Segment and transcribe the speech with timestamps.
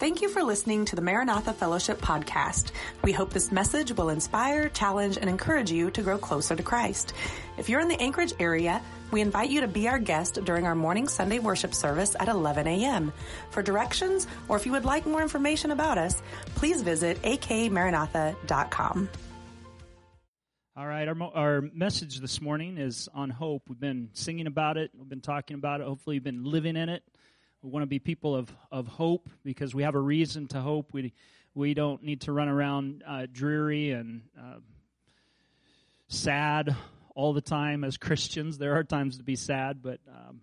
[0.00, 2.72] Thank you for listening to the Maranatha Fellowship podcast.
[3.04, 7.12] We hope this message will inspire, challenge, and encourage you to grow closer to Christ.
[7.58, 10.74] If you're in the Anchorage area, we invite you to be our guest during our
[10.74, 13.12] morning Sunday worship service at 11 a.m.
[13.50, 16.22] For directions, or if you would like more information about us,
[16.54, 19.10] please visit akmaranatha.com.
[20.78, 23.64] All right, our, our message this morning is on hope.
[23.68, 25.86] We've been singing about it, we've been talking about it.
[25.86, 27.02] Hopefully, you've been living in it.
[27.62, 30.94] We want to be people of, of hope because we have a reason to hope.
[30.94, 31.12] We,
[31.54, 34.60] we don't need to run around uh, dreary and uh,
[36.08, 36.74] sad
[37.14, 38.56] all the time as Christians.
[38.56, 40.40] There are times to be sad, but um,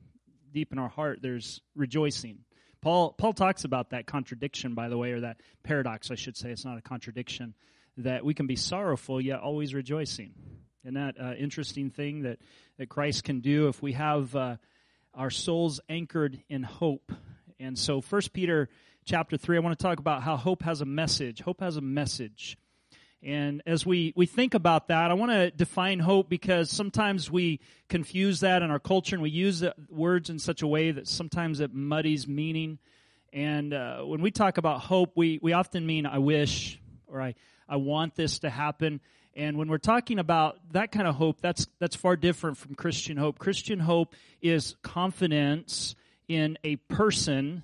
[0.54, 2.40] deep in our heart, there's rejoicing.
[2.82, 6.52] Paul, Paul talks about that contradiction, by the way, or that paradox, I should say.
[6.52, 7.56] It's not a contradiction.
[7.98, 10.34] That we can be sorrowful, yet always rejoicing.
[10.86, 12.38] And that uh, interesting thing that,
[12.78, 14.58] that Christ can do if we have uh,
[15.18, 17.12] our souls anchored in hope.
[17.60, 18.70] And so First Peter
[19.04, 21.42] chapter 3, I want to talk about how hope has a message.
[21.42, 22.56] Hope has a message.
[23.24, 27.60] And as we, we think about that, I want to define hope because sometimes we
[27.90, 31.62] confuse that in our culture and we use words in such a way that sometimes
[31.62, 32.78] it muddies meaning.
[33.34, 37.34] And uh, when we talk about hope, we, we often mean I wish or I,
[37.68, 39.02] I want this to happen.
[39.38, 43.18] And when we're talking about that kind of hope, that's, that's far different from Christian
[43.18, 43.38] hope.
[43.38, 45.96] Christian hope is confidence
[46.28, 47.62] in a person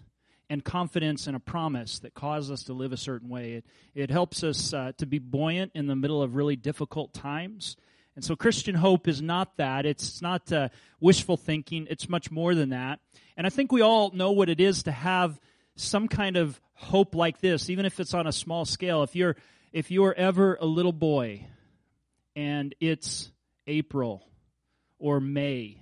[0.51, 3.53] and confidence in a promise that causes us to live a certain way.
[3.53, 7.75] It, it helps us uh, to be buoyant in the middle of really difficult times.
[8.15, 9.87] And so Christian hope is not that.
[9.87, 11.87] It's not uh, wishful thinking.
[11.89, 12.99] It's much more than that.
[13.35, 15.41] And I think we all know what it is to have
[15.75, 19.01] some kind of hope like this, even if it's on a small scale.
[19.01, 19.35] If you're,
[19.71, 21.47] if you're ever a little boy
[22.35, 23.31] and it's
[23.67, 24.27] April
[24.99, 25.81] or May,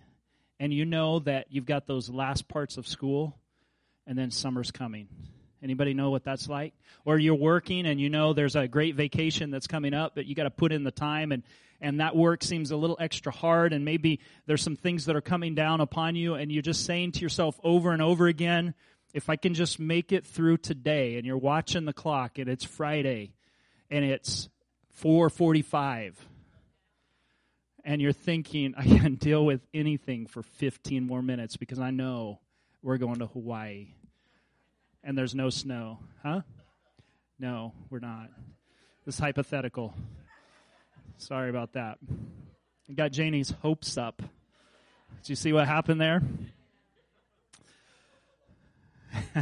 [0.59, 3.37] and you know that you've got those last parts of school,
[4.07, 5.07] and then summer's coming.
[5.63, 6.73] Anybody know what that's like?
[7.05, 10.33] Or you're working and you know there's a great vacation that's coming up, but you
[10.33, 11.43] got to put in the time and
[11.83, 15.21] and that work seems a little extra hard and maybe there's some things that are
[15.21, 18.75] coming down upon you and you're just saying to yourself over and over again,
[19.13, 22.63] if I can just make it through today and you're watching the clock and it's
[22.63, 23.33] Friday
[23.89, 24.49] and it's
[25.01, 26.15] 4:45
[27.83, 32.39] and you're thinking, I can deal with anything for 15 more minutes because I know
[32.81, 33.89] we're going to Hawaii
[35.03, 35.99] and there's no snow.
[36.23, 36.41] Huh?
[37.39, 38.29] No, we're not.
[39.05, 39.93] This hypothetical.
[41.17, 41.97] Sorry about that.
[42.89, 44.21] I got Janie's hopes up.
[45.21, 46.21] Did you see what happened there?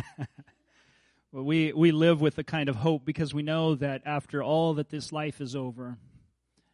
[1.31, 4.75] well, we, we live with a kind of hope because we know that after all
[4.75, 5.97] that this life is over,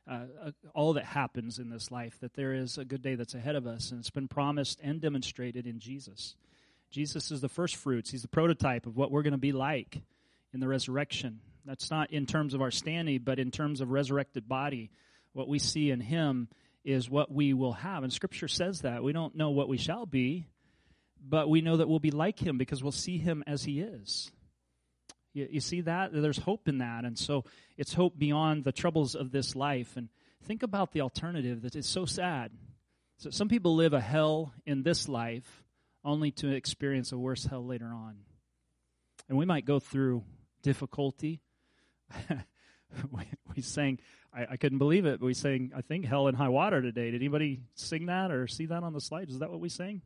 [0.09, 3.55] uh, all that happens in this life, that there is a good day that's ahead
[3.55, 6.35] of us, and it's been promised and demonstrated in Jesus.
[6.91, 8.11] Jesus is the first fruits.
[8.11, 10.01] He's the prototype of what we're going to be like
[10.53, 11.39] in the resurrection.
[11.65, 14.91] That's not in terms of our standing, but in terms of resurrected body.
[15.33, 16.47] What we see in Him
[16.83, 18.03] is what we will have.
[18.03, 19.03] And Scripture says that.
[19.03, 20.47] We don't know what we shall be,
[21.27, 24.31] but we know that we'll be like Him because we'll see Him as He is.
[25.35, 26.11] You, you see that?
[26.13, 27.03] There's hope in that.
[27.05, 27.43] And so
[27.77, 29.97] it's hope beyond the troubles of this life.
[29.97, 30.09] And
[30.45, 32.51] think about the alternative that is so sad.
[33.17, 35.63] So some people live a hell in this life
[36.03, 38.15] only to experience a worse hell later on.
[39.27, 40.23] And we might go through
[40.63, 41.41] difficulty.
[43.11, 43.23] we,
[43.55, 43.99] we sang,
[44.33, 47.11] I, I, couldn't believe it, we sang, I think, Hell and High Water today.
[47.11, 49.33] Did anybody sing that or see that on the slides?
[49.33, 50.01] Is that what we sang?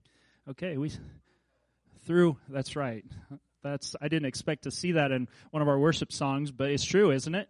[0.50, 0.91] Okay, we
[2.06, 3.03] through, that's right.
[3.64, 6.84] That's I didn't expect to see that in one of our worship songs, but it's
[6.84, 7.50] true, isn't it?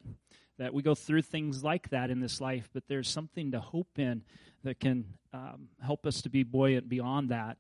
[0.58, 3.98] That we go through things like that in this life, but there's something to hope
[3.98, 4.24] in
[4.64, 7.58] that can um, help us to be buoyant beyond that.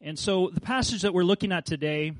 [0.00, 2.12] And so the passage that we're looking at today,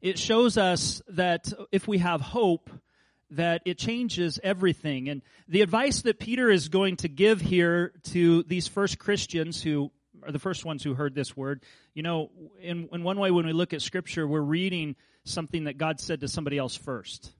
[0.00, 2.70] it shows us that if we have hope,
[3.30, 5.08] that it changes everything.
[5.08, 9.90] And the advice that Peter is going to give here to these first Christians who
[10.24, 11.62] are the first ones who heard this word.
[11.94, 12.30] You know,
[12.60, 16.20] in, in one way, when we look at Scripture, we're reading something that God said
[16.20, 17.30] to somebody else first.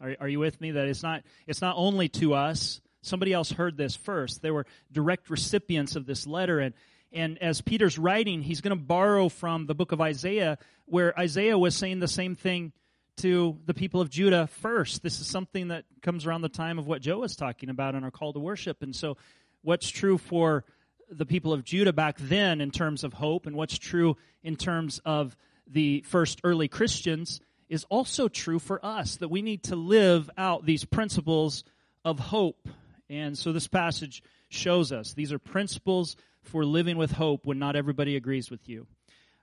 [0.00, 0.72] Are, are you with me?
[0.72, 2.80] That it's not, it's not only to us.
[3.02, 4.42] Somebody else heard this first.
[4.42, 6.58] They were direct recipients of this letter.
[6.58, 6.74] And,
[7.12, 11.58] and as Peter's writing, he's going to borrow from the book of Isaiah, where Isaiah
[11.58, 12.72] was saying the same thing
[13.18, 15.02] to the people of Judah first.
[15.02, 18.04] This is something that comes around the time of what Joe was talking about in
[18.04, 18.82] our call to worship.
[18.82, 19.16] And so,
[19.62, 20.64] what's true for
[21.10, 25.00] the people of Judah back then in terms of hope and what's true in terms
[25.04, 25.36] of
[25.66, 30.64] the first early Christians is also true for us that we need to live out
[30.64, 31.64] these principles
[32.04, 32.68] of hope.
[33.08, 37.76] And so this passage shows us these are principles for living with hope when not
[37.76, 38.86] everybody agrees with you.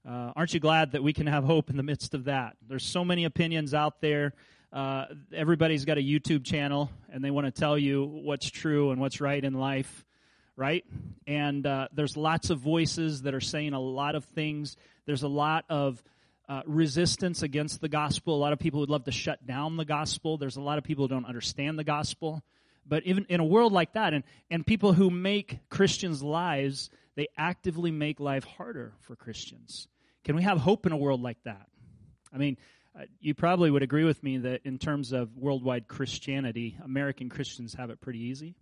[0.08, 2.56] Uh, aren't you glad that we can have hope in the midst of that?
[2.68, 4.34] There's so many opinions out there.
[4.72, 9.02] Uh, everybody's got a YouTube channel, and they want to tell you what's true and
[9.02, 10.06] what's right in life,
[10.58, 10.84] right?
[11.26, 14.76] And uh, there's lots of voices that are saying a lot of things.
[15.06, 16.04] There's a lot of
[16.50, 18.36] uh, resistance against the gospel.
[18.36, 20.38] A lot of people would love to shut down the gospel.
[20.38, 22.44] There's a lot of people who don't understand the gospel.
[22.86, 27.28] But even in a world like that, and, and people who make Christians' lives, they
[27.38, 29.88] actively make life harder for Christians.
[30.24, 31.68] Can we have hope in a world like that?
[32.34, 32.58] I mean,
[32.98, 37.74] uh, you probably would agree with me that in terms of worldwide Christianity, American Christians
[37.76, 38.56] have it pretty easy.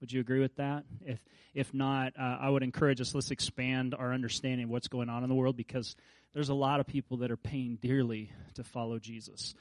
[0.00, 0.84] Would you agree with that?
[1.04, 1.18] If
[1.54, 3.14] if not, uh, I would encourage us.
[3.14, 5.96] Let's expand our understanding of what's going on in the world because
[6.34, 9.54] there's a lot of people that are paying dearly to follow Jesus.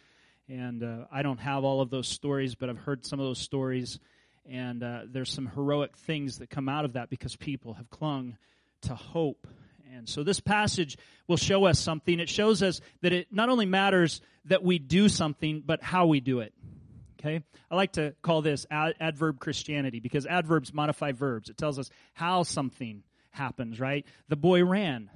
[0.49, 3.39] And uh, I don't have all of those stories, but I've heard some of those
[3.39, 3.97] stories,
[4.47, 8.37] and uh, there's some heroic things that come out of that because people have clung
[8.81, 9.47] to hope
[9.95, 10.97] and so this passage
[11.27, 12.19] will show us something.
[12.19, 16.19] It shows us that it not only matters that we do something, but how we
[16.19, 16.53] do it.
[17.19, 17.41] Okay?
[17.69, 21.49] I like to call this ad- adverb Christianity because adverbs modify verbs.
[21.49, 24.05] It tells us how something happens, right?
[24.29, 25.09] The boy ran.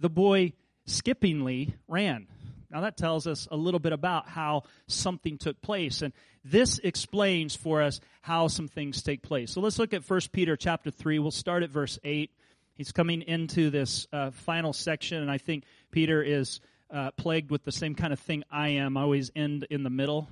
[0.00, 0.52] The boy
[0.86, 2.26] skippingly ran.
[2.70, 6.12] Now that tells us a little bit about how something took place and
[6.44, 9.52] this explains for us how some things take place.
[9.52, 11.18] So let's look at 1 Peter chapter 3.
[11.18, 12.30] We'll start at verse 8
[12.76, 16.60] He's coming into this uh, final section, and I think Peter is
[16.90, 18.98] uh, plagued with the same kind of thing I am.
[18.98, 20.28] I always end in the middle,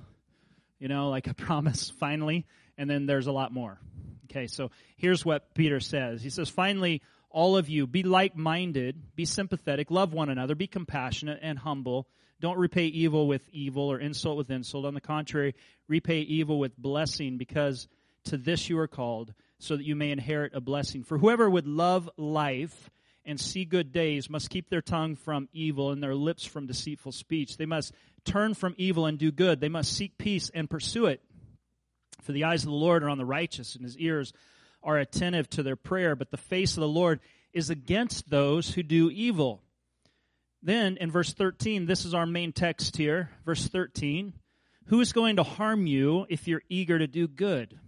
[0.85, 2.45] you know, like a promise, finally,
[2.77, 3.79] and then there's a lot more.
[4.25, 6.21] Okay, so here's what Peter says.
[6.21, 7.01] He says, Finally,
[7.31, 12.07] all of you, be like minded, be sympathetic, love one another, be compassionate and humble.
[12.39, 14.85] Don't repay evil with evil or insult with insult.
[14.85, 15.55] On the contrary,
[15.87, 17.87] repay evil with blessing, because
[18.25, 21.01] to this you are called so that you may inherit a blessing.
[21.01, 22.91] For whoever would love life
[23.25, 27.11] and see good days must keep their tongue from evil and their lips from deceitful
[27.11, 27.57] speech.
[27.57, 27.91] They must
[28.25, 29.59] turn from evil and do good.
[29.59, 31.21] They must seek peace and pursue it.
[32.23, 34.33] For the eyes of the Lord are on the righteous, and his ears
[34.83, 37.19] are attentive to their prayer, but the face of the Lord
[37.53, 39.61] is against those who do evil.
[40.61, 43.29] Then in verse 13, this is our main text here.
[43.45, 44.33] Verse 13
[44.87, 47.79] Who is going to harm you if you're eager to do good?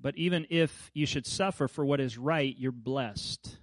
[0.00, 3.56] But even if you should suffer for what is right, you're blessed.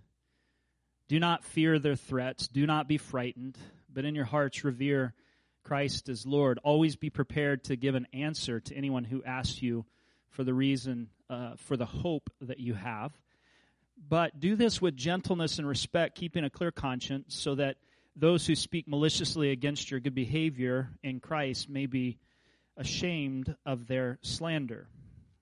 [1.10, 2.48] Do not fear their threats.
[2.48, 3.57] Do not be frightened,
[3.92, 5.13] but in your hearts revere
[5.64, 6.60] Christ as Lord.
[6.64, 9.86] Always be prepared to give an answer to anyone who asks you
[10.30, 13.12] for the reason, uh, for the hope that you have.
[14.08, 17.78] But do this with gentleness and respect, keeping a clear conscience, so that
[18.16, 22.18] those who speak maliciously against your good behavior in Christ may be
[22.78, 24.88] ashamed of their slander.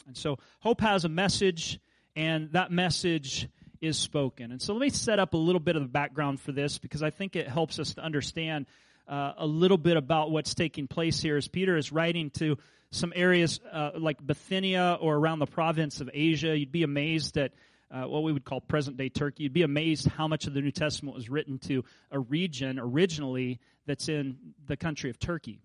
[0.08, 1.80] And so hope has a message,
[2.16, 3.48] and that message
[3.82, 4.52] is spoken.
[4.52, 7.04] And so let me set up a little bit of the background for this because
[7.04, 8.66] I think it helps us to understand
[9.08, 12.58] uh, a little bit about what's taking place here as Peter is writing to
[12.92, 16.58] some areas uh, like Bithynia or around the province of Asia.
[16.58, 17.54] You'd be amazed at
[17.90, 19.44] uh, what we would call present day Turkey.
[19.44, 23.60] You'd be amazed how much of the New Testament was written to a region originally
[23.86, 25.60] that's in the country of Turkey.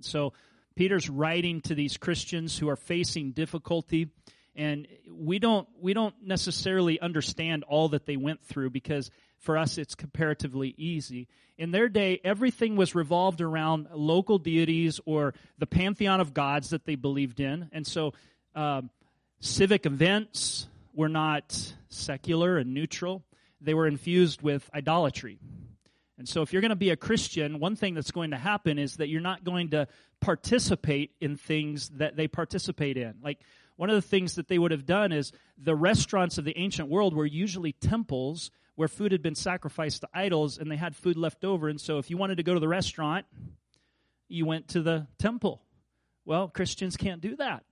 [0.00, 0.32] so
[0.76, 4.08] Peter's writing to these Christians who are facing difficulty
[4.56, 9.78] and we don't we don't necessarily understand all that they went through because for us
[9.78, 11.28] it's comparatively easy.
[11.56, 16.84] In their day, everything was revolved around local deities or the pantheon of gods that
[16.84, 18.12] they believed in, and so
[18.54, 18.90] um,
[19.40, 23.24] civic events were not secular and neutral;
[23.60, 25.38] they were infused with idolatry.
[26.16, 28.78] And so, if you're going to be a Christian, one thing that's going to happen
[28.78, 29.88] is that you're not going to
[30.20, 33.14] participate in things that they participate in.
[33.22, 33.40] Like,
[33.76, 36.88] one of the things that they would have done is the restaurants of the ancient
[36.88, 41.16] world were usually temples where food had been sacrificed to idols and they had food
[41.16, 41.68] left over.
[41.68, 43.26] And so, if you wanted to go to the restaurant,
[44.28, 45.62] you went to the temple.
[46.24, 47.64] Well, Christians can't do that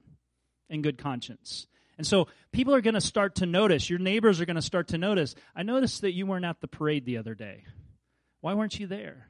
[0.68, 1.66] in good conscience.
[1.99, 4.88] And so people are going to start to notice, your neighbors are going to start
[4.88, 5.35] to notice.
[5.54, 7.64] I noticed that you weren't at the parade the other day.
[8.40, 9.28] Why weren't you there?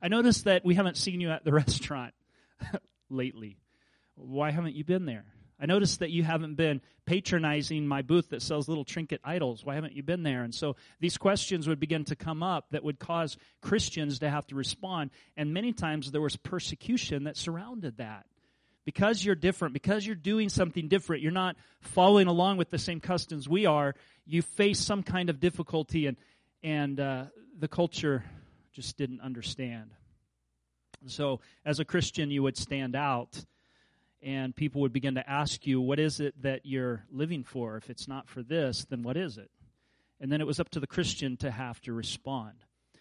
[0.00, 2.14] I noticed that we haven't seen you at the restaurant
[3.10, 3.58] lately.
[4.14, 5.26] Why haven't you been there?
[5.62, 9.64] I noticed that you haven't been patronizing my booth that sells little trinket idols.
[9.64, 10.42] Why haven't you been there?
[10.42, 14.44] And so these questions would begin to come up that would cause Christians to have
[14.48, 15.10] to respond.
[15.36, 18.26] And many times there was persecution that surrounded that.
[18.84, 22.98] Because you're different, because you're doing something different, you're not following along with the same
[22.98, 23.94] customs we are,
[24.26, 26.08] you face some kind of difficulty.
[26.08, 26.16] And,
[26.64, 27.26] and uh,
[27.56, 28.24] the culture
[28.72, 29.92] just didn't understand.
[31.06, 33.44] So, as a Christian, you would stand out,
[34.22, 37.76] and people would begin to ask you, What is it that you're living for?
[37.76, 39.50] If it's not for this, then what is it?
[40.20, 42.54] And then it was up to the Christian to have to respond.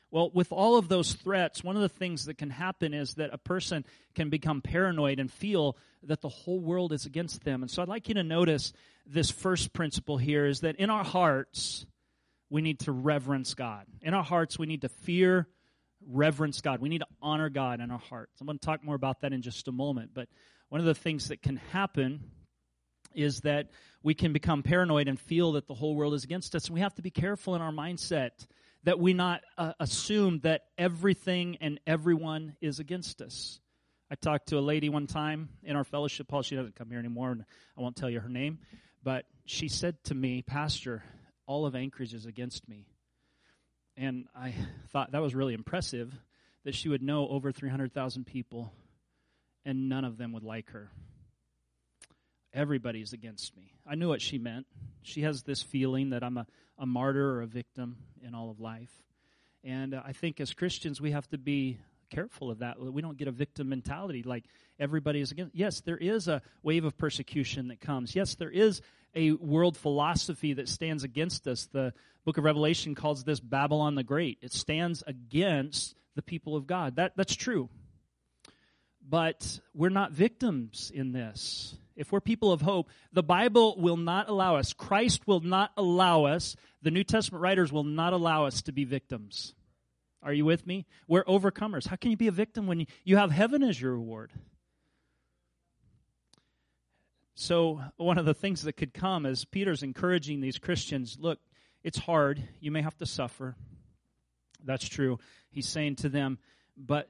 [0.10, 3.34] Well, with all of those threats, one of the things that can happen is that
[3.34, 7.62] a person can become paranoid and feel that the whole world is against them.
[7.62, 8.74] And so I'd like you to notice
[9.06, 11.86] this first principle here is that in our hearts,
[12.50, 13.86] we need to reverence God.
[14.02, 15.48] In our hearts, we need to fear,
[16.06, 16.82] reverence God.
[16.82, 18.42] We need to honor God in our hearts.
[18.42, 20.12] I'm going to talk more about that in just a moment.
[20.14, 20.28] But
[20.72, 22.24] one of the things that can happen
[23.14, 23.72] is that
[24.04, 26.68] we can become paranoid and feel that the whole world is against us.
[26.68, 28.48] And we have to be careful in our mindset
[28.86, 33.60] that we not uh, assume that everything and everyone is against us.
[34.10, 36.42] I talked to a lady one time in our fellowship hall.
[36.42, 37.44] She doesn't come here anymore, and
[37.78, 38.60] I won't tell you her name.
[39.04, 41.04] But she said to me, Pastor,
[41.48, 42.88] all of Anchorage is against me.
[43.98, 44.54] And I
[44.94, 46.18] thought that was really impressive
[46.64, 48.72] that she would know over 300,000 people
[49.66, 50.92] and none of them would like her.
[52.54, 53.74] Everybody's against me.
[53.88, 54.68] I knew what she meant.
[55.04, 56.46] She has this feeling that I'm a,
[56.78, 58.92] a martyr or a victim in all of life.
[59.64, 61.78] And uh, I think as Christians, we have to be
[62.10, 62.80] careful of that.
[62.80, 64.44] We don't get a victim mentality like
[64.80, 65.56] everybody is against.
[65.56, 68.16] Yes, there is a wave of persecution that comes.
[68.16, 68.82] Yes, there is
[69.16, 71.68] a world philosophy that stands against us.
[71.72, 71.94] The
[72.26, 74.40] book of Revelation calls this Babylon the Great.
[74.42, 76.98] It stands against the people of God.
[76.98, 77.70] That, that's true.
[79.08, 81.76] But we're not victims in this.
[81.96, 86.26] If we're people of hope, the Bible will not allow us, Christ will not allow
[86.26, 89.54] us, the New Testament writers will not allow us to be victims.
[90.24, 90.86] Are you with me?
[91.08, 91.88] We're overcomers.
[91.88, 94.32] How can you be a victim when you, have heaven as your reward?
[97.34, 101.40] So, one of the things that could come is Peter's encouraging these Christians look,
[101.84, 102.42] it's hard.
[102.60, 103.56] You may have to suffer.
[104.64, 105.18] That's true.
[105.50, 106.38] He's saying to them,
[106.78, 107.10] but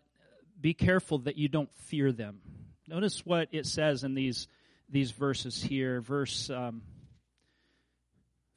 [0.62, 2.40] be careful that you don't fear them.
[2.88, 4.48] Notice what it says in these,
[4.90, 6.02] these verses here.
[6.02, 6.82] Verse um,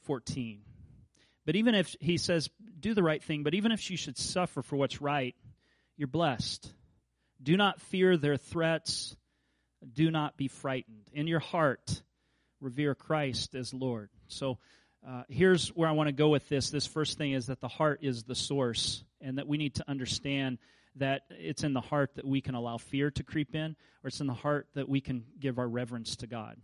[0.02, 0.61] 14.
[1.46, 4.62] But even if, he says, do the right thing, but even if you should suffer
[4.62, 5.34] for what's right,
[5.96, 6.70] you're blessed.
[7.42, 9.16] Do not fear their threats.
[9.92, 11.08] Do not be frightened.
[11.12, 12.02] In your heart,
[12.61, 14.08] revere Christ as Lord.
[14.28, 14.58] So,
[15.06, 16.70] uh, here's where I want to go with this.
[16.70, 19.84] This first thing is that the heart is the source, and that we need to
[19.87, 20.56] understand
[20.96, 24.20] that it's in the heart that we can allow fear to creep in, or it's
[24.20, 26.56] in the heart that we can give our reverence to God.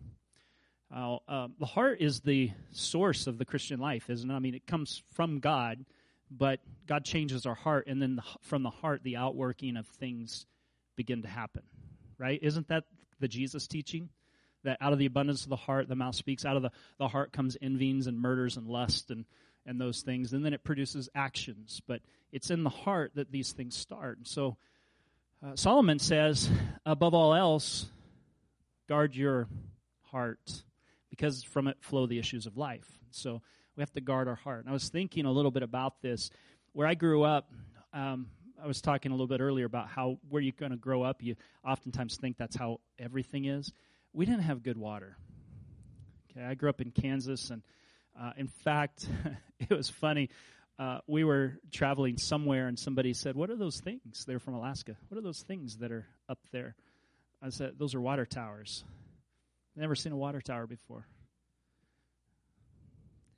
[0.95, 4.35] Uh, uh, the heart is the source of the Christian life, isn't it?
[4.35, 5.85] I mean, it comes from God,
[6.31, 10.47] but God changes our heart, and then the, from the heart, the outworking of things
[10.97, 11.63] begin to happen.
[12.19, 12.39] Right?
[12.43, 12.85] Isn't that
[13.21, 14.11] the Jesus teaching?
[14.63, 17.09] that out of the abundance of the heart the mouth speaks out of the, the
[17.09, 19.25] heart comes envyings and murders and lust and,
[19.67, 22.01] and those things and then it produces actions but
[22.33, 24.19] it's in the heart that these things start.
[24.19, 24.57] And so
[25.45, 26.51] uh, solomon says
[26.85, 27.87] above all else
[28.89, 29.49] guard your
[30.11, 30.65] heart
[31.09, 32.87] because from it flow the issues of life.
[33.11, 33.43] So
[33.77, 34.61] we have to guard our heart.
[34.61, 36.31] And i was thinking a little bit about this.
[36.73, 37.51] Where i grew up
[37.93, 38.27] um,
[38.63, 41.23] I was talking a little bit earlier about how where you're going to grow up,
[41.23, 43.73] you oftentimes think that's how everything is.
[44.13, 45.17] We didn't have good water.
[46.31, 47.63] Okay, I grew up in Kansas, and
[48.21, 49.07] uh, in fact,
[49.59, 50.29] it was funny.
[50.81, 54.97] Uh, we were traveling somewhere, and somebody said, "What are those things?" They're from Alaska.
[55.09, 56.75] What are those things that are up there?
[57.43, 58.83] I said, "Those are water towers."
[59.77, 61.07] Never seen a water tower before.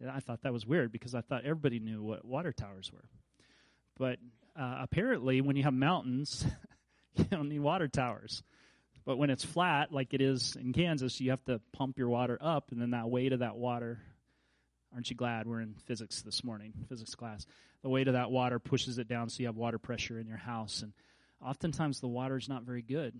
[0.00, 3.08] And I thought that was weird because I thought everybody knew what water towers were.
[3.96, 4.18] But
[4.56, 6.46] uh, apparently, when you have mountains,
[7.16, 8.44] you don't need water towers.
[9.04, 12.38] But when it's flat, like it is in Kansas, you have to pump your water
[12.40, 14.00] up, and then that weight of that water,
[14.92, 17.46] aren't you glad we're in physics this morning, physics class?
[17.82, 20.36] The weight of that water pushes it down so you have water pressure in your
[20.36, 20.82] house.
[20.82, 20.92] And
[21.44, 23.14] oftentimes the water is not very good.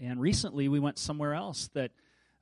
[0.00, 1.92] And recently we went somewhere else that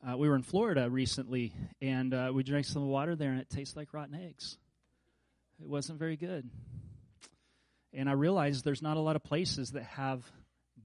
[0.07, 3.51] uh, we were in Florida recently, and uh, we drank some water there, and it
[3.51, 4.57] tastes like rotten eggs.
[5.61, 6.49] It wasn't very good.
[7.93, 10.25] And I realized there's not a lot of places that have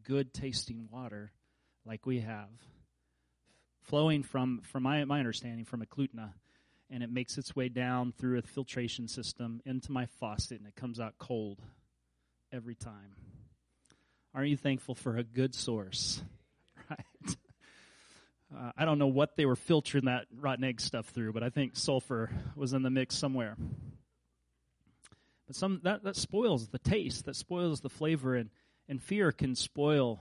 [0.03, 1.31] good tasting water
[1.85, 2.49] like we have,
[3.81, 6.31] flowing from, from my, my understanding, from Eklutna,
[6.93, 10.75] and it makes its way down through a filtration system into my faucet, and it
[10.75, 11.59] comes out cold
[12.51, 13.15] every time.
[14.35, 16.21] Aren't you thankful for a good source?
[16.89, 17.37] Right?
[18.53, 21.49] Uh, I don't know what they were filtering that rotten egg stuff through, but I
[21.49, 23.55] think sulfur was in the mix somewhere.
[25.47, 28.49] But some that, that spoils the taste, that spoils the flavor, and
[28.89, 30.19] and fear can spoil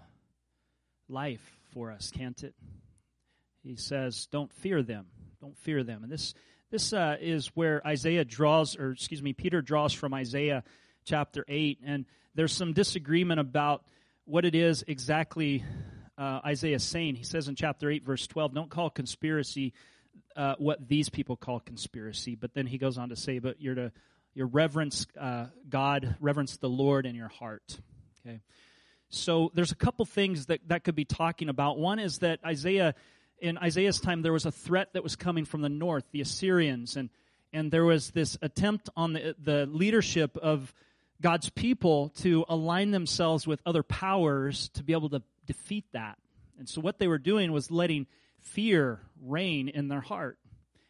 [1.09, 2.55] life for us, can't it?
[3.65, 5.07] He says, "Don't fear them.
[5.41, 6.33] Don't fear them." And this
[6.73, 10.65] this uh, is where Isaiah draws, or excuse me, Peter draws from Isaiah
[11.05, 13.85] chapter eight, and there's some disagreement about
[14.25, 15.63] what it is exactly
[16.19, 17.15] uh, Isaiah is saying.
[17.15, 19.73] He says in chapter eight, verse twelve, "Don't call conspiracy."
[20.35, 23.75] Uh, what these people call conspiracy, but then he goes on to say, "But you're
[23.75, 23.93] to
[24.35, 27.79] your reverence uh, God, reverence the Lord in your heart.
[28.27, 28.41] Okay.
[29.11, 31.79] So there's a couple things that that could be talking about.
[31.79, 32.95] One is that Isaiah,
[33.43, 36.97] in Isaiah's time, there was a threat that was coming from the north, the Assyrians,
[36.97, 37.11] and
[37.53, 40.73] and there was this attempt on the the leadership of
[41.21, 46.19] God's people to align themselves with other powers to be able to defeat that.
[46.59, 48.07] And so what they were doing was letting
[48.39, 50.39] fear reign in their heart.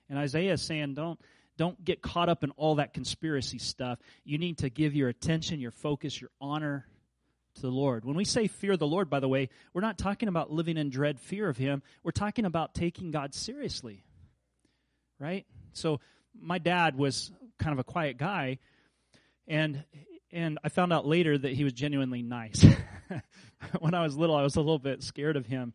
[0.08, 1.18] And Isaiah is saying, don't
[1.56, 3.98] don't get caught up in all that conspiracy stuff.
[4.24, 6.86] You need to give your attention, your focus, your honor
[7.54, 8.04] to the Lord.
[8.04, 10.90] When we say fear the Lord, by the way, we're not talking about living in
[10.90, 11.82] dread fear of Him.
[12.02, 14.04] We're talking about taking God seriously.
[15.18, 15.46] Right?
[15.72, 16.00] So
[16.38, 18.58] my dad was kind of a quiet guy,
[19.46, 19.84] and
[20.32, 22.64] and I found out later that he was genuinely nice.
[23.80, 25.74] when I was little, I was a little bit scared of him.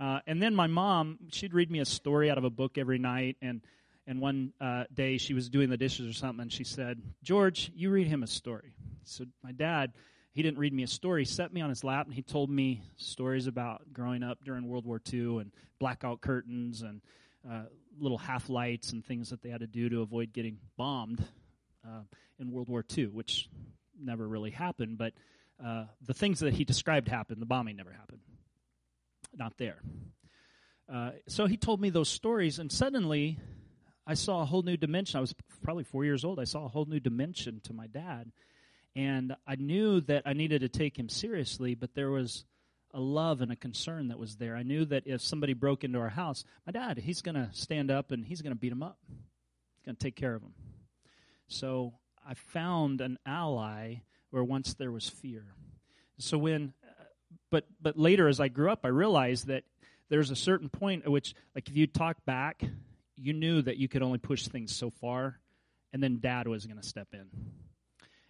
[0.00, 2.98] Uh, and then my mom, she'd read me a story out of a book every
[2.98, 3.60] night, and
[4.06, 7.70] and one uh, day she was doing the dishes or something, and she said, "George,
[7.74, 9.92] you read him a story." So my dad,
[10.38, 11.22] he didn't read me a story.
[11.22, 14.68] He set me on his lap, and he told me stories about growing up during
[14.68, 17.00] World War II and blackout curtains and
[17.50, 17.62] uh,
[17.98, 21.24] little half lights and things that they had to do to avoid getting bombed
[21.84, 22.02] uh,
[22.38, 23.48] in World War II, which
[24.00, 25.12] never really happened, but
[25.60, 27.42] uh, the things that he described happened.
[27.42, 28.20] The bombing never happened.
[29.36, 29.82] Not there.
[30.88, 33.40] Uh, so he told me those stories, and suddenly
[34.06, 35.18] I saw a whole new dimension.
[35.18, 36.38] I was probably four years old.
[36.38, 38.30] I saw a whole new dimension to my dad.
[38.98, 42.44] And I knew that I needed to take him seriously, but there was
[42.92, 44.56] a love and a concern that was there.
[44.56, 47.92] I knew that if somebody broke into our house, my dad, he's going to stand
[47.92, 48.98] up and he's going to beat him up.
[49.06, 50.52] He's going to take care of him.
[51.46, 51.92] So
[52.26, 54.00] I found an ally
[54.30, 55.44] where once there was fear.
[56.18, 56.72] So when,
[57.52, 59.62] but but later as I grew up, I realized that
[60.08, 62.64] there's a certain point at which, like, if you talk back,
[63.14, 65.38] you knew that you could only push things so far,
[65.92, 67.28] and then Dad was going to step in.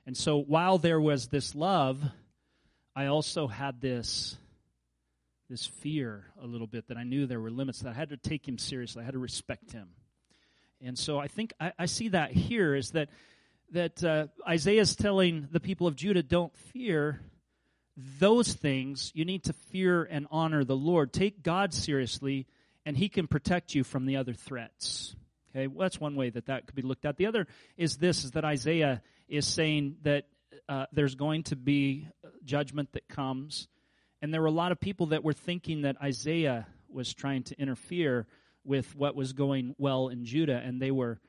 [0.09, 2.03] And so while there was this love,
[2.97, 4.39] I also had this
[5.51, 8.17] this fear a little bit that I knew there were limits that I had to
[8.17, 9.03] take him seriously.
[9.03, 9.91] I had to respect him.
[10.81, 13.11] And so I think I, I see that here is that
[13.73, 17.21] that uh, Isaiah is telling the people of Judah don't fear
[18.19, 19.13] those things.
[19.15, 21.13] You need to fear and honor the Lord.
[21.13, 22.47] Take God seriously,
[22.87, 25.15] and He can protect you from the other threats.
[25.51, 27.19] Okay, well, that's one way that that could be looked at.
[27.19, 30.27] The other is this: is that Isaiah is saying that
[30.69, 32.09] uh, there's going to be
[32.45, 33.69] judgment that comes,
[34.21, 37.61] and there were a lot of people that were thinking that Isaiah was trying to
[37.61, 38.27] interfere
[38.65, 41.21] with what was going well in Judah, and they were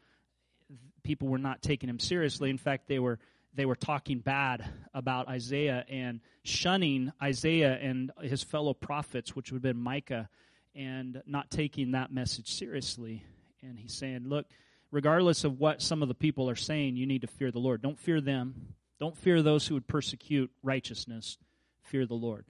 [1.04, 2.50] people were not taking him seriously.
[2.50, 3.20] In fact, they were
[3.56, 9.58] they were talking bad about Isaiah and shunning Isaiah and his fellow prophets, which would
[9.58, 10.30] have been Micah,
[10.76, 13.24] and not taking that message seriously.
[13.62, 14.46] And he's saying, look,
[14.92, 17.82] regardless of what some of the people are saying, you need to fear the Lord.
[17.82, 18.74] Don't fear them.
[19.00, 21.38] Don't fear those who would persecute righteousness.
[21.84, 22.46] Fear the Lord.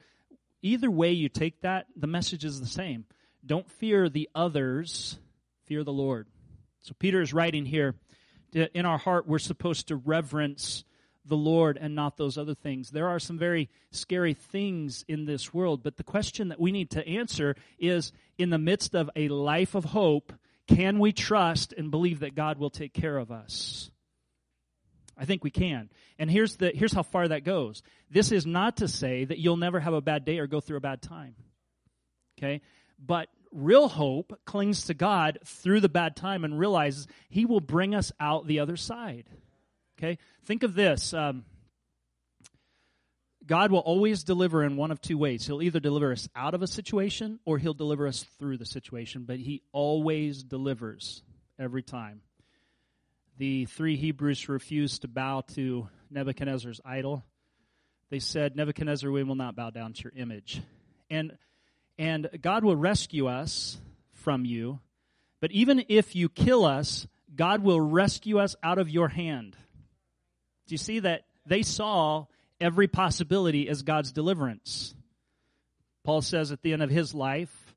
[0.62, 3.06] Either way you take that, the message is the same.
[3.46, 5.18] Don't fear the others,
[5.66, 6.28] fear the Lord.
[6.82, 7.96] So Peter is writing here
[8.54, 10.84] in our heart, we're supposed to reverence
[11.26, 12.90] the Lord and not those other things.
[12.90, 16.90] There are some very scary things in this world, but the question that we need
[16.92, 20.34] to answer is in the midst of a life of hope,
[20.70, 23.90] can we trust and believe that God will take care of us?
[25.18, 25.90] I think we can.
[26.20, 27.82] And here's the here's how far that goes.
[28.10, 30.78] This is not to say that you'll never have a bad day or go through
[30.78, 31.36] a bad time.
[32.38, 32.62] Okay?
[33.04, 37.96] But real hope clings to God through the bad time and realizes He will bring
[37.96, 39.26] us out the other side.
[39.98, 40.20] Okay?
[40.46, 41.14] Think of this.
[41.14, 41.46] Um,
[43.50, 45.48] God will always deliver in one of two ways.
[45.48, 49.24] He'll either deliver us out of a situation or he'll deliver us through the situation,
[49.24, 51.24] but he always delivers
[51.58, 52.22] every time.
[53.40, 57.26] The three Hebrews refused to bow to Nebuchadnezzar's idol.
[58.12, 60.62] They said, Nebuchadnezzar, we will not bow down to your image.
[61.10, 61.36] And
[61.98, 63.80] and God will rescue us
[64.14, 64.80] from you.
[65.42, 69.58] But even if you kill us, God will rescue us out of your hand.
[70.68, 71.24] Do you see that?
[71.48, 72.28] They saw
[72.60, 74.94] every possibility as God's deliverance.
[76.04, 77.76] Paul says at the end of his life,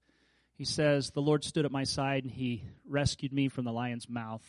[0.54, 4.08] he says, The Lord stood at my side and he rescued me from the lion's
[4.08, 4.42] mouth.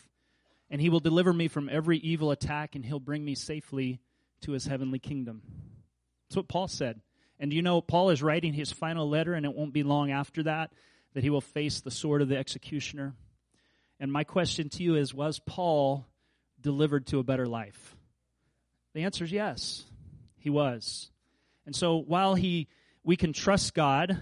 [0.70, 4.00] And he will deliver me from every evil attack and he'll bring me safely
[4.42, 5.42] to his heavenly kingdom.
[6.28, 7.00] That's what Paul said.
[7.38, 10.44] And you know, Paul is writing his final letter, and it won't be long after
[10.44, 10.72] that
[11.14, 13.14] that he will face the sword of the executioner.
[14.00, 16.06] And my question to you is Was Paul
[16.60, 17.96] delivered to a better life?
[18.94, 19.84] The answer is yes,
[20.44, 21.10] he was.
[21.64, 22.68] And so while he,
[23.02, 24.20] we can trust God,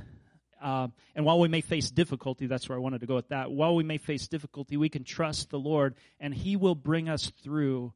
[0.63, 3.51] uh, and while we may face difficulty, that's where I wanted to go with that.
[3.51, 7.33] While we may face difficulty, we can trust the Lord, and He will bring us
[7.43, 7.93] through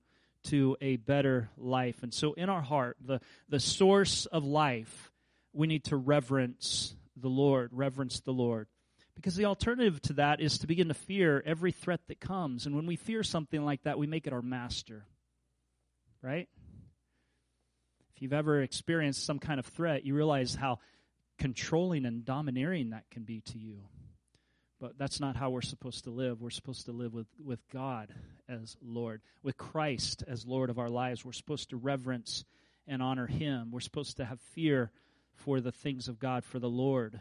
[0.46, 2.02] to a better life.
[2.02, 5.12] And so, in our heart, the, the source of life,
[5.52, 8.66] we need to reverence the Lord, reverence the Lord.
[9.14, 12.66] Because the alternative to that is to begin to fear every threat that comes.
[12.66, 15.06] And when we fear something like that, we make it our master.
[16.20, 16.48] Right?
[18.16, 20.78] If you've ever experienced some kind of threat, you realize how
[21.38, 23.82] controlling and domineering that can be to you.
[24.80, 26.40] But that's not how we're supposed to live.
[26.40, 28.14] We're supposed to live with, with God
[28.48, 31.26] as Lord, with Christ as Lord of our lives.
[31.26, 32.46] We're supposed to reverence
[32.86, 33.70] and honor Him.
[33.70, 34.90] We're supposed to have fear
[35.34, 37.20] for the things of God, for the Lord.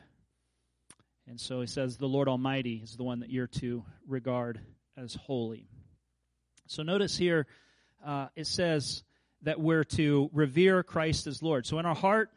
[1.28, 4.62] And so he says, The Lord Almighty is the one that you're to regard
[4.96, 5.68] as holy.
[6.68, 7.48] So notice here,
[8.06, 9.04] uh, it says
[9.42, 11.66] that we're to revere Christ as Lord.
[11.66, 12.32] So in our heart,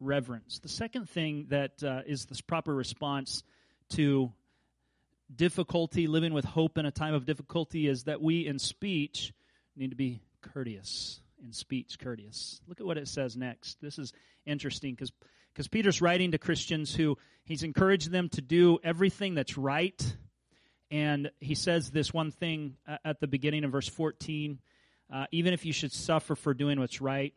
[0.00, 0.58] reverence.
[0.58, 3.42] The second thing that uh, is this proper response
[3.90, 4.32] to
[5.34, 9.32] difficulty, living with hope in a time of difficulty, is that we in speech
[9.76, 11.20] need to be courteous.
[11.42, 12.60] In speech, courteous.
[12.66, 13.80] Look at what it says next.
[13.80, 14.12] This is
[14.44, 15.12] interesting because
[15.52, 20.16] because Peter's writing to Christians who he's encouraged them to do everything that's right.
[20.90, 24.58] And he says this one thing at the beginning of verse 14
[25.12, 27.34] uh, even if you should suffer for doing what's right,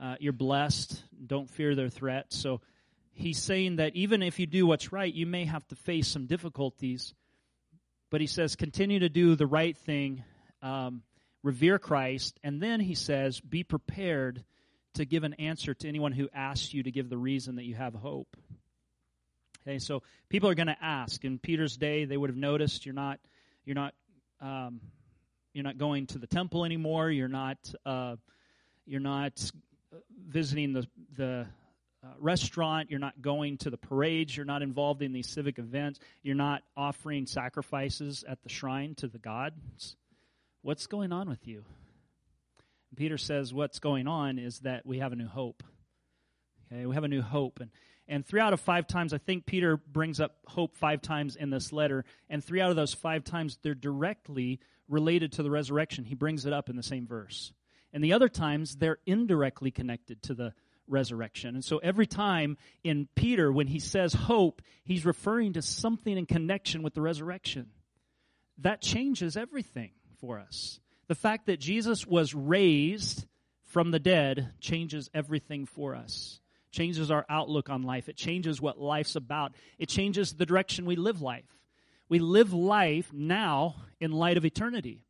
[0.00, 1.02] uh, you're blessed.
[1.26, 2.36] Don't fear their threats.
[2.36, 2.60] So
[3.12, 6.26] he's saying that even if you do what's right, you may have to face some
[6.26, 7.14] difficulties.
[8.10, 10.24] But he says, continue to do the right thing,
[10.62, 11.02] um,
[11.42, 14.44] revere Christ, and then he says, be prepared
[14.94, 17.74] to give an answer to anyone who asks you to give the reason that you
[17.74, 18.36] have hope.
[19.66, 21.24] Okay, so people are going to ask.
[21.24, 23.20] In Peter's day, they would have noticed you're not,
[23.66, 23.94] you're not,
[24.40, 24.80] um,
[25.58, 27.10] you're not going to the temple anymore.
[27.10, 28.14] You're not, uh,
[28.86, 29.50] you're not
[30.28, 31.46] visiting the the
[32.04, 35.98] uh, restaurant, you're not going to the parades, you're not involved in these civic events,
[36.22, 39.96] you're not offering sacrifices at the shrine to the gods.
[40.62, 41.64] What's going on with you?
[42.90, 45.64] And Peter says what's going on is that we have a new hope.
[46.70, 47.58] Okay, we have a new hope.
[47.58, 47.72] And,
[48.08, 51.50] and three out of five times, I think Peter brings up hope five times in
[51.50, 56.04] this letter, and three out of those five times, they're directly related to the resurrection.
[56.04, 57.52] He brings it up in the same verse.
[57.92, 60.54] And the other times, they're indirectly connected to the
[60.86, 61.54] resurrection.
[61.54, 66.26] And so every time in Peter, when he says hope, he's referring to something in
[66.26, 67.66] connection with the resurrection.
[68.58, 69.90] That changes everything
[70.20, 70.80] for us.
[71.08, 73.26] The fact that Jesus was raised
[73.64, 76.40] from the dead changes everything for us.
[76.70, 78.08] Changes our outlook on life.
[78.08, 79.52] It changes what life's about.
[79.78, 81.46] It changes the direction we live life.
[82.08, 85.04] We live life now in light of eternity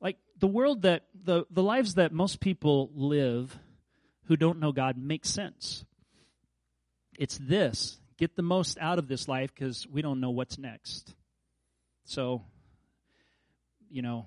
[0.00, 3.58] like the world that the, the lives that most people live
[4.26, 5.84] who don't know God make sense.
[7.18, 11.14] It's this get the most out of this life because we don't know what's next.
[12.04, 12.44] So,
[13.90, 14.26] you know,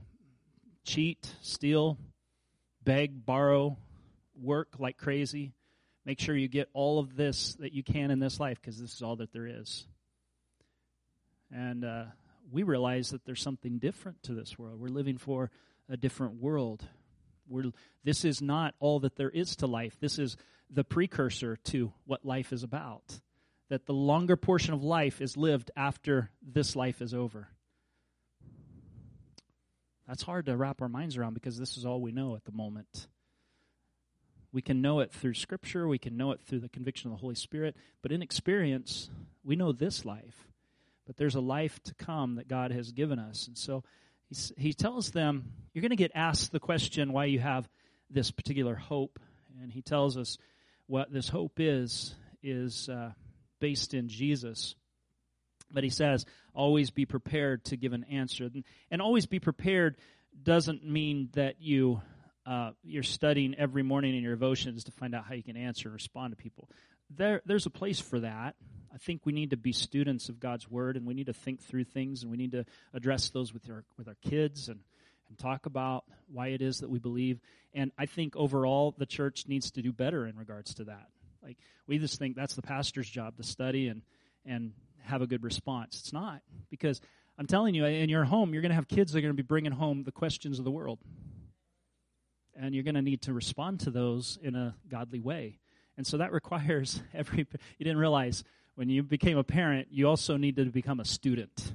[0.86, 1.98] cheat, steal,
[2.84, 3.78] beg, borrow,
[4.40, 5.54] work like crazy.
[6.06, 8.94] Make sure you get all of this that you can in this life because this
[8.94, 9.86] is all that there is.
[11.52, 12.06] And uh,
[12.52, 14.80] we realize that there's something different to this world.
[14.80, 15.52] We're living for
[15.90, 16.86] a different world.
[17.48, 17.72] We're,
[18.04, 19.98] this is not all that there is to life.
[20.00, 20.38] This is
[20.70, 23.20] the precursor to what life is about.
[23.70, 27.50] That the longer portion of life is lived after this life is over.
[30.08, 32.52] That's hard to wrap our minds around because this is all we know at the
[32.52, 33.08] moment.
[34.52, 37.22] We can know it through Scripture, we can know it through the conviction of the
[37.22, 39.10] Holy Spirit, but in experience,
[39.44, 40.50] we know this life
[41.10, 43.48] but there's a life to come that God has given us.
[43.48, 43.84] And so
[44.58, 47.68] he tells them, You're going to get asked the question why you have
[48.12, 49.18] this particular hope.
[49.60, 50.38] And he tells us
[50.86, 53.14] what this hope is, is uh,
[53.60, 54.76] based in Jesus.
[55.72, 58.44] But he says, always be prepared to give an answer.
[58.44, 59.98] And, and always be prepared
[60.44, 62.02] doesn't mean that you
[62.50, 65.90] uh, you're studying every morning in your devotions to find out how you can answer
[65.90, 66.68] and respond to people.
[67.16, 68.56] There, there's a place for that.
[68.92, 71.62] I think we need to be students of God's Word, and we need to think
[71.62, 74.80] through things, and we need to address those with our with our kids, and
[75.28, 77.40] and talk about why it is that we believe.
[77.76, 81.08] And I think overall, the church needs to do better in regards to that.
[81.44, 84.02] Like we just think that's the pastor's job to study and
[84.44, 86.00] and have a good response.
[86.00, 87.00] It's not because
[87.38, 89.42] I'm telling you, in your home, you're going to have kids that are going to
[89.42, 91.00] be bringing home the questions of the world,
[92.60, 95.60] and you're going to need to respond to those in a godly way.
[95.98, 97.40] And so that requires every.
[97.40, 98.44] You didn't realize
[98.76, 101.72] when you became a parent, you also needed to become a student.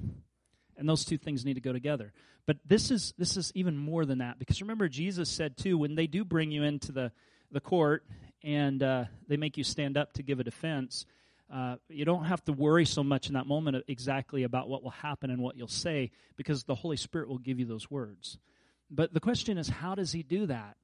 [0.76, 2.12] And those two things need to go together.
[2.46, 5.94] But this is this is even more than that because remember Jesus said too when
[5.94, 7.12] they do bring you into the
[7.50, 8.04] the court
[8.42, 11.06] and uh, they make you stand up to give a defense,
[11.52, 14.90] uh, you don't have to worry so much in that moment exactly about what will
[14.90, 18.38] happen and what you'll say because the Holy Spirit will give you those words.
[18.90, 20.76] But the question is, how does he do that?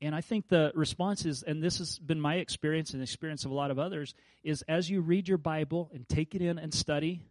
[0.00, 3.44] And I think the response is, and this has been my experience and the experience
[3.44, 6.58] of a lot of others, is as you read your Bible and take it in
[6.58, 7.22] and study,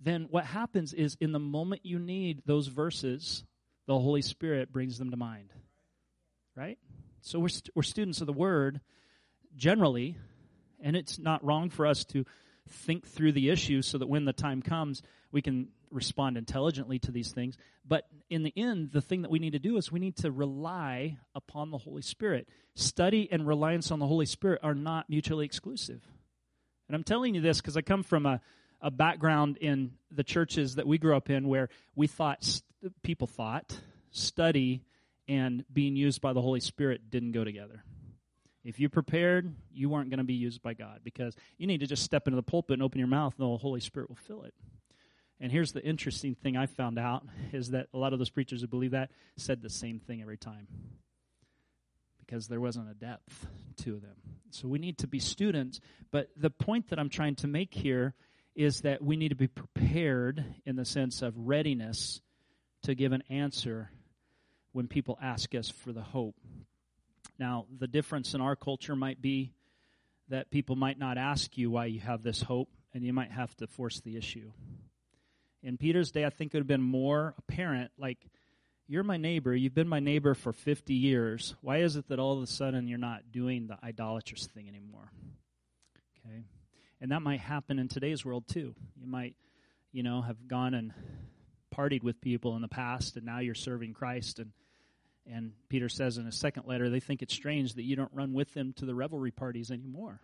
[0.00, 3.44] then what happens is in the moment you need those verses,
[3.86, 5.52] the Holy Spirit brings them to mind.
[6.56, 6.78] Right?
[7.20, 8.80] So we're, st- we're students of the Word
[9.54, 10.16] generally,
[10.80, 12.24] and it's not wrong for us to
[12.68, 17.10] think through the issue so that when the time comes, we can respond intelligently to
[17.10, 17.56] these things.
[17.86, 20.30] But in the end, the thing that we need to do is we need to
[20.30, 22.48] rely upon the Holy Spirit.
[22.74, 26.02] Study and reliance on the Holy Spirit are not mutually exclusive.
[26.88, 28.40] And I'm telling you this because I come from a,
[28.80, 32.60] a background in the churches that we grew up in where we thought,
[33.02, 33.78] people thought,
[34.10, 34.82] study
[35.26, 37.82] and being used by the Holy Spirit didn't go together.
[38.64, 41.86] If you prepared, you weren't going to be used by God because you need to
[41.86, 44.42] just step into the pulpit and open your mouth, and the Holy Spirit will fill
[44.42, 44.54] it.
[45.40, 48.60] And here's the interesting thing I found out is that a lot of those preachers
[48.60, 50.66] who believe that said the same thing every time
[52.18, 53.46] because there wasn't a depth
[53.84, 54.16] to them.
[54.50, 58.14] So we need to be students, but the point that I'm trying to make here
[58.54, 62.20] is that we need to be prepared in the sense of readiness
[62.82, 63.90] to give an answer
[64.72, 66.34] when people ask us for the hope.
[67.38, 69.52] Now, the difference in our culture might be
[70.28, 73.54] that people might not ask you why you have this hope, and you might have
[73.56, 74.50] to force the issue.
[75.62, 78.18] In Peter's day, I think it would have been more apparent like,
[78.90, 79.54] you're my neighbor.
[79.54, 81.54] You've been my neighbor for 50 years.
[81.60, 85.12] Why is it that all of a sudden you're not doing the idolatrous thing anymore?
[86.26, 86.44] Okay.
[87.00, 88.74] And that might happen in today's world too.
[88.96, 89.36] You might,
[89.92, 90.94] you know, have gone and
[91.74, 94.52] partied with people in the past and now you're serving Christ and
[95.30, 98.32] and Peter says in his second letter they think it's strange that you don't run
[98.32, 100.18] with them to the revelry parties anymore.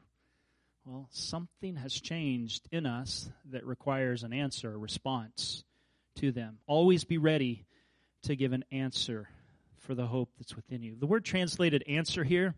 [0.87, 5.64] Well, something has changed in us that requires an answer, a response
[6.16, 6.59] to them.
[6.66, 7.64] Always be ready
[8.25, 9.31] to give an answer
[9.79, 10.94] for the hope that's within you.
[10.99, 12.55] The word translated answer here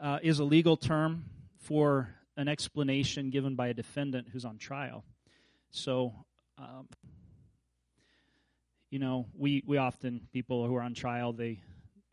[0.00, 1.26] uh, is a legal term
[1.58, 5.04] for an explanation given by a defendant who's on trial.
[5.70, 6.14] So,
[6.58, 6.88] um,
[8.90, 11.60] you know, we, we often, people who are on trial, they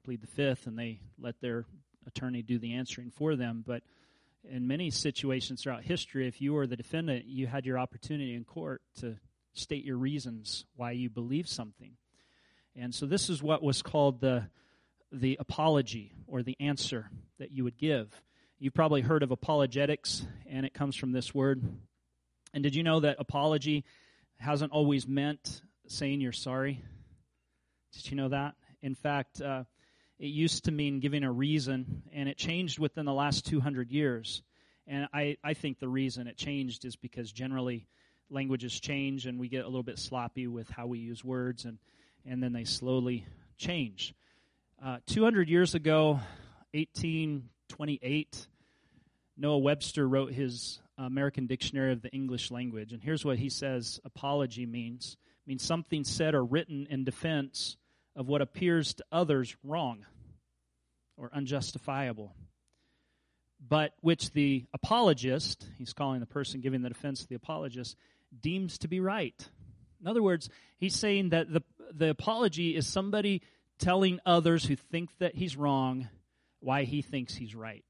[0.03, 1.65] plead the fifth and they let their
[2.05, 3.63] attorney do the answering for them.
[3.65, 3.81] But
[4.43, 8.43] in many situations throughout history, if you were the defendant, you had your opportunity in
[8.43, 9.17] court to
[9.53, 11.93] state your reasons why you believe something.
[12.75, 14.49] And so this is what was called the
[15.11, 18.21] the apology or the answer that you would give.
[18.59, 21.63] You've probably heard of apologetics, and it comes from this word.
[22.53, 23.85] And did you know that apology
[24.37, 26.83] hasn't always meant saying you're sorry?
[27.93, 28.55] Did you know that?
[28.81, 29.63] In fact, uh,
[30.19, 34.43] it used to mean giving a reason, and it changed within the last 200 years.
[34.85, 37.87] And I, I think the reason it changed is because generally
[38.29, 41.77] languages change and we get a little bit sloppy with how we use words, and,
[42.25, 43.25] and then they slowly
[43.57, 44.13] change.
[44.83, 46.19] Uh, 200 years ago,
[46.73, 48.47] 1828,
[49.37, 52.91] Noah Webster wrote his American Dictionary of the English Language.
[52.91, 57.77] And here's what he says apology means means something said or written in defense
[58.15, 60.05] of what appears to others wrong
[61.17, 62.33] or unjustifiable,
[63.65, 67.95] but which the apologist, he's calling the person giving the defense the apologist,
[68.41, 69.49] deems to be right.
[70.01, 71.61] In other words, he's saying that the,
[71.93, 73.41] the apology is somebody
[73.79, 76.07] telling others who think that he's wrong
[76.59, 77.85] why he thinks he's right.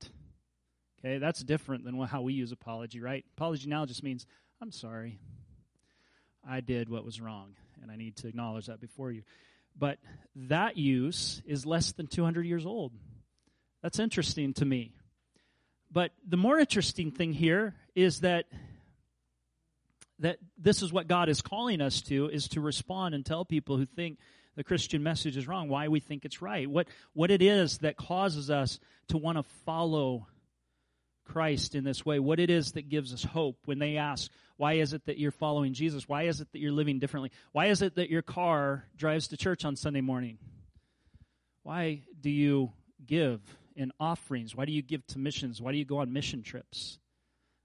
[0.99, 3.25] Okay, that's different than how we use apology, right?
[3.37, 4.25] Apology now just means,
[4.61, 5.19] I'm sorry.
[6.47, 9.23] I did what was wrong, and I need to acknowledge that before you.
[9.77, 9.99] But
[10.35, 12.93] that use is less than 200 years old.
[13.81, 14.93] That's interesting to me.
[15.91, 18.45] But the more interesting thing here is that
[20.19, 23.77] that this is what God is calling us to is to respond and tell people
[23.77, 24.19] who think
[24.55, 26.69] the Christian message is wrong why we think it's right.
[26.69, 30.27] What what it is that causes us to want to follow
[31.29, 34.73] Christ in this way, what it is that gives us hope when they ask, why
[34.73, 36.09] is it that you're following Jesus?
[36.09, 37.31] Why is it that you're living differently?
[37.51, 40.39] Why is it that your car drives to church on Sunday morning?
[41.63, 42.71] Why do you
[43.05, 43.41] give
[43.75, 44.55] in offerings?
[44.55, 45.61] Why do you give to missions?
[45.61, 46.97] Why do you go on mission trips?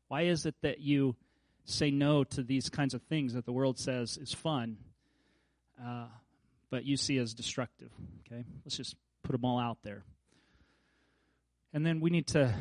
[0.09, 1.17] Why is it that you
[1.65, 4.77] say no to these kinds of things that the world says is fun,
[5.83, 6.07] uh,
[6.71, 7.91] but you see as destructive?
[8.21, 10.05] Okay, let's just put them all out there.
[11.73, 12.55] And then we need to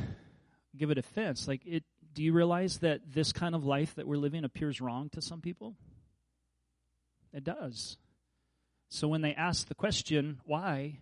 [0.76, 1.48] give a defense.
[1.48, 1.84] Like, it,
[2.14, 5.40] do you realize that this kind of life that we're living appears wrong to some
[5.40, 5.74] people?
[7.32, 7.96] It does.
[8.88, 10.98] So when they ask the question, why,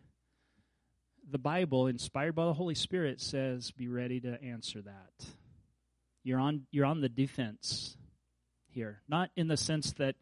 [1.31, 5.27] the Bible, inspired by the Holy Spirit, says, be ready to answer that.
[6.25, 7.97] You're on, you're on the defense
[8.69, 9.03] here.
[9.09, 10.17] Not in the sense that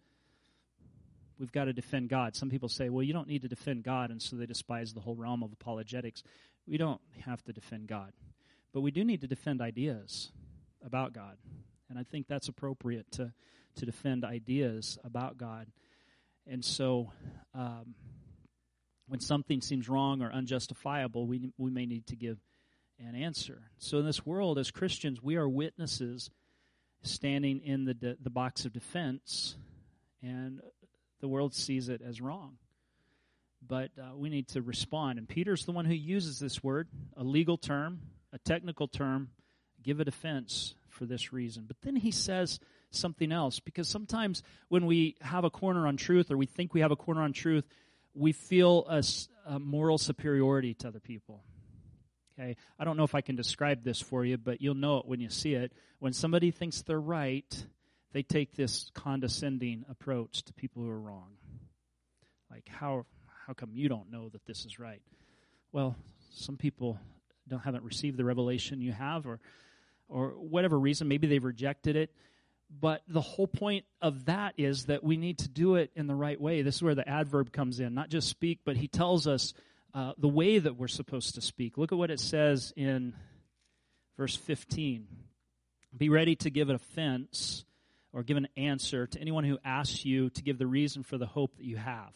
[1.38, 2.34] we've got to defend God.
[2.34, 5.00] Some people say, well, you don't need to defend God, and so they despise the
[5.00, 6.22] whole realm of apologetics.
[6.66, 8.12] We don't have to defend God,
[8.72, 10.30] but we do need to defend ideas
[10.84, 11.36] about God.
[11.88, 13.32] And I think that's appropriate to,
[13.76, 15.66] to defend ideas about God.
[16.46, 17.12] And so,
[17.54, 17.94] um,
[19.08, 22.38] when something seems wrong or unjustifiable, we, we may need to give
[23.00, 23.62] an answer.
[23.78, 26.30] So, in this world, as Christians, we are witnesses
[27.02, 29.56] standing in the, de- the box of defense,
[30.22, 30.60] and
[31.20, 32.56] the world sees it as wrong.
[33.66, 35.18] But uh, we need to respond.
[35.18, 38.00] And Peter's the one who uses this word, a legal term,
[38.32, 39.30] a technical term,
[39.82, 41.64] give a defense for this reason.
[41.66, 46.30] But then he says something else, because sometimes when we have a corner on truth
[46.30, 47.64] or we think we have a corner on truth,
[48.14, 49.02] we feel a,
[49.46, 51.42] a moral superiority to other people.
[52.38, 55.06] Okay, I don't know if I can describe this for you, but you'll know it
[55.06, 55.72] when you see it.
[55.98, 57.66] When somebody thinks they're right,
[58.12, 61.32] they take this condescending approach to people who are wrong.
[62.50, 63.06] Like how
[63.46, 65.02] how come you don't know that this is right?
[65.72, 65.96] Well,
[66.32, 66.98] some people
[67.50, 69.40] don't haven't received the revelation you have or
[70.08, 72.10] or whatever reason, maybe they've rejected it.
[72.80, 76.14] But the whole point of that is that we need to do it in the
[76.14, 76.62] right way.
[76.62, 77.94] This is where the adverb comes in.
[77.94, 79.54] Not just speak, but he tells us
[79.92, 81.78] uh, the way that we're supposed to speak.
[81.78, 83.14] Look at what it says in
[84.16, 85.06] verse 15.
[85.96, 87.64] Be ready to give an offense
[88.12, 91.26] or give an answer to anyone who asks you to give the reason for the
[91.26, 92.12] hope that you have.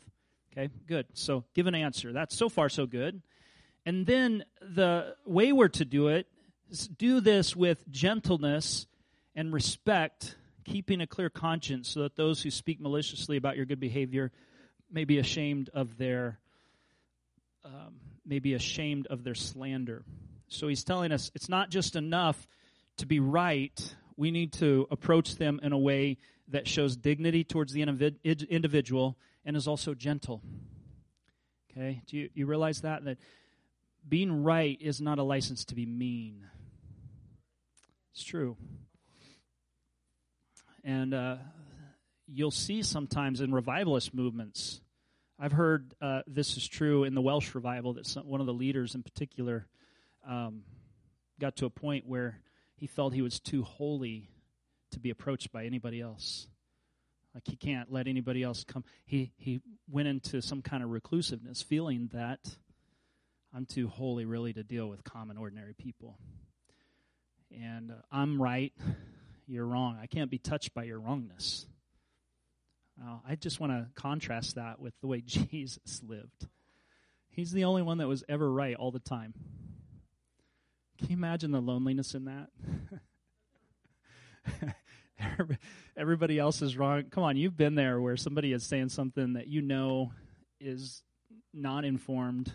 [0.53, 1.07] Okay, good.
[1.15, 2.13] So give an answer.
[2.13, 3.23] That's so far so good.
[3.87, 6.27] And then the way we're to do it
[6.71, 8.87] is do this with gentleness
[9.35, 13.81] and respect, keeping a clear conscience so that those who speak maliciously about your good
[13.81, 14.33] behavior
[14.91, 16.39] may be ashamed of their
[17.65, 20.05] um, may be ashamed of their slander.
[20.49, 22.47] So he's telling us it's not just enough
[22.99, 23.95] to be right.
[24.17, 26.19] We need to approach them in a way
[26.49, 30.43] that shows dignity towards the individual and is also gentle.
[31.71, 32.03] Okay?
[32.07, 33.05] Do you, you realize that?
[33.05, 33.19] That
[34.09, 36.47] being right is not a license to be mean.
[38.13, 38.57] It's true.
[40.85, 41.37] And uh,
[42.27, 44.81] you'll see sometimes in revivalist movements,
[45.39, 48.53] I've heard uh, this is true in the Welsh revival that some, one of the
[48.53, 49.67] leaders in particular
[50.29, 50.63] um,
[51.41, 52.41] got to a point where
[52.77, 54.31] he felt he was too holy
[54.93, 56.47] to be approached by anybody else.
[57.35, 58.85] Like he can't let anybody else come.
[59.05, 62.57] He he went into some kind of reclusiveness, feeling that
[63.55, 66.19] I'm too holy really to deal with common ordinary people.
[67.53, 68.73] And uh, I'm right,
[69.47, 69.97] you're wrong.
[70.03, 71.67] I can't be touched by your wrongness.
[73.01, 76.49] Uh, I just want to contrast that with the way Jesus lived.
[77.29, 79.35] He's the only one that was ever right all the time.
[80.99, 82.49] Can you imagine the loneliness in that?
[85.97, 87.05] Everybody else is wrong.
[87.11, 90.13] Come on, you've been there where somebody is saying something that you know
[90.61, 91.03] is
[91.53, 92.53] not informed.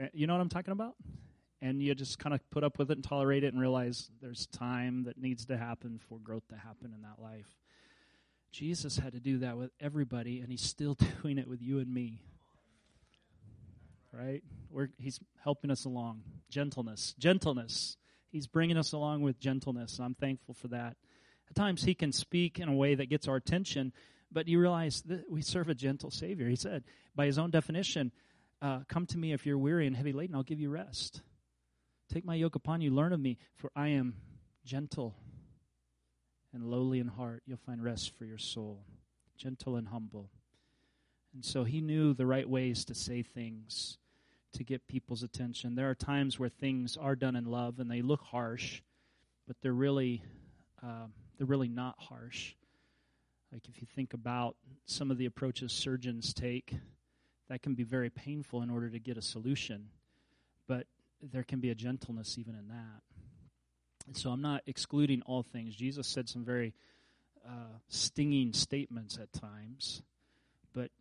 [0.00, 0.94] Uh, you know what I'm talking about?
[1.60, 4.46] And you just kind of put up with it and tolerate it and realize there's
[4.46, 7.48] time that needs to happen for growth to happen in that life.
[8.50, 11.92] Jesus had to do that with everybody, and he's still doing it with you and
[11.92, 12.22] me.
[14.12, 14.42] Right?
[14.70, 16.22] We're, he's helping us along.
[16.48, 17.14] Gentleness.
[17.18, 17.98] Gentleness.
[18.30, 20.96] He's bringing us along with gentleness, and I'm thankful for that.
[21.50, 23.92] At times, he can speak in a way that gets our attention,
[24.32, 26.48] but you realize that we serve a gentle Savior.
[26.48, 26.84] He said,
[27.14, 28.12] by his own definition,
[28.62, 31.22] uh, Come to me if you're weary and heavy laden, I'll give you rest.
[32.12, 34.14] Take my yoke upon you, learn of me, for I am
[34.64, 35.14] gentle
[36.52, 38.84] and lowly in heart, you'll find rest for your soul.
[39.36, 40.30] Gentle and humble.
[41.32, 43.98] And so he knew the right ways to say things
[44.52, 45.76] to get people's attention.
[45.76, 48.82] There are times where things are done in love and they look harsh,
[49.46, 50.22] but they're really
[50.82, 51.06] uh,
[51.38, 52.54] they're really not harsh.
[53.52, 56.74] Like if you think about some of the approaches surgeons take,
[57.50, 59.88] that can be very painful in order to get a solution,
[60.68, 60.86] but
[61.20, 63.02] there can be a gentleness even in that.
[64.06, 65.74] And so I'm not excluding all things.
[65.74, 66.74] Jesus said some very
[67.44, 70.00] uh, stinging statements at times,
[70.72, 70.92] but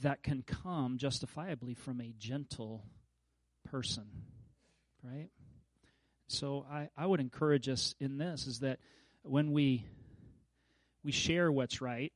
[0.00, 2.82] that can come justifiably from a gentle
[3.70, 4.06] person,
[5.04, 5.28] right?
[6.28, 8.78] So I, I would encourage us in this is that
[9.22, 9.84] when we
[11.04, 12.12] we share what's right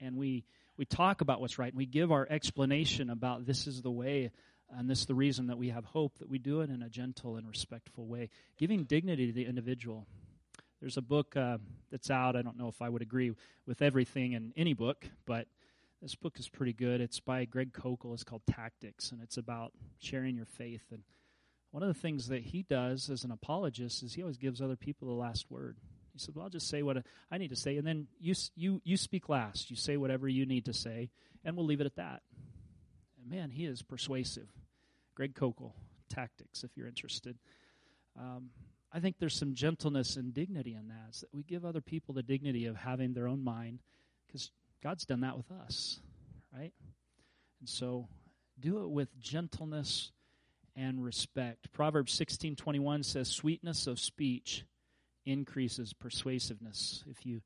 [0.00, 0.44] and we
[0.80, 4.30] we talk about what's right and we give our explanation about this is the way
[4.70, 6.88] and this is the reason that we have hope that we do it in a
[6.88, 10.06] gentle and respectful way, giving dignity to the individual.
[10.80, 11.58] There's a book uh,
[11.90, 12.34] that's out.
[12.34, 13.34] I don't know if I would agree
[13.66, 15.48] with everything in any book, but
[16.00, 17.02] this book is pretty good.
[17.02, 18.14] It's by Greg Koukl.
[18.14, 20.84] It's called Tactics, and it's about sharing your faith.
[20.90, 21.02] And
[21.72, 24.76] one of the things that he does as an apologist is he always gives other
[24.76, 25.76] people the last word.
[26.12, 28.80] He said, Well, I'll just say what I need to say, and then you, you,
[28.84, 29.70] you speak last.
[29.70, 31.10] You say whatever you need to say,
[31.44, 32.22] and we'll leave it at that.
[33.20, 34.48] And man, he is persuasive.
[35.14, 35.72] Greg Koukl,
[36.08, 37.36] Tactics, if you're interested.
[38.18, 38.50] Um,
[38.92, 41.20] I think there's some gentleness and dignity in that.
[41.20, 43.80] that we give other people the dignity of having their own mind,
[44.26, 44.50] because
[44.82, 46.00] God's done that with us,
[46.52, 46.72] right?
[47.60, 48.08] And so
[48.58, 50.12] do it with gentleness
[50.76, 51.72] and respect.
[51.72, 54.64] Proverbs 16:21 says sweetness of speech
[55.24, 57.04] increases persuasiveness.
[57.08, 57.40] If you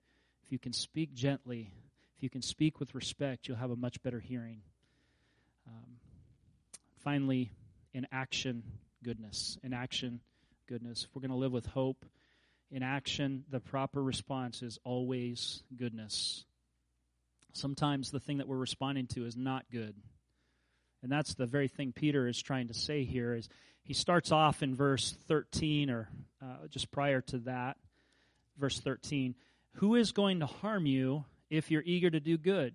[0.45, 1.70] if you can speak gently,
[2.16, 4.61] if you can speak with respect, you'll have a much better hearing.
[5.66, 5.97] Um,
[7.03, 7.51] finally,
[7.95, 8.62] in action,
[9.03, 9.57] goodness.
[9.62, 10.20] In action,
[10.68, 11.05] goodness.
[11.05, 12.05] If we're going to live with hope,
[12.70, 16.45] in action, the proper response is always goodness.
[17.53, 19.95] Sometimes the thing that we're responding to is not good.
[21.03, 23.49] And that's the very thing Peter is trying to say here is
[23.85, 26.09] he starts off in verse 13 or
[26.43, 27.76] uh, just prior to that,
[28.59, 29.35] verse 13.
[29.74, 32.74] Who is going to harm you if you're eager to do good?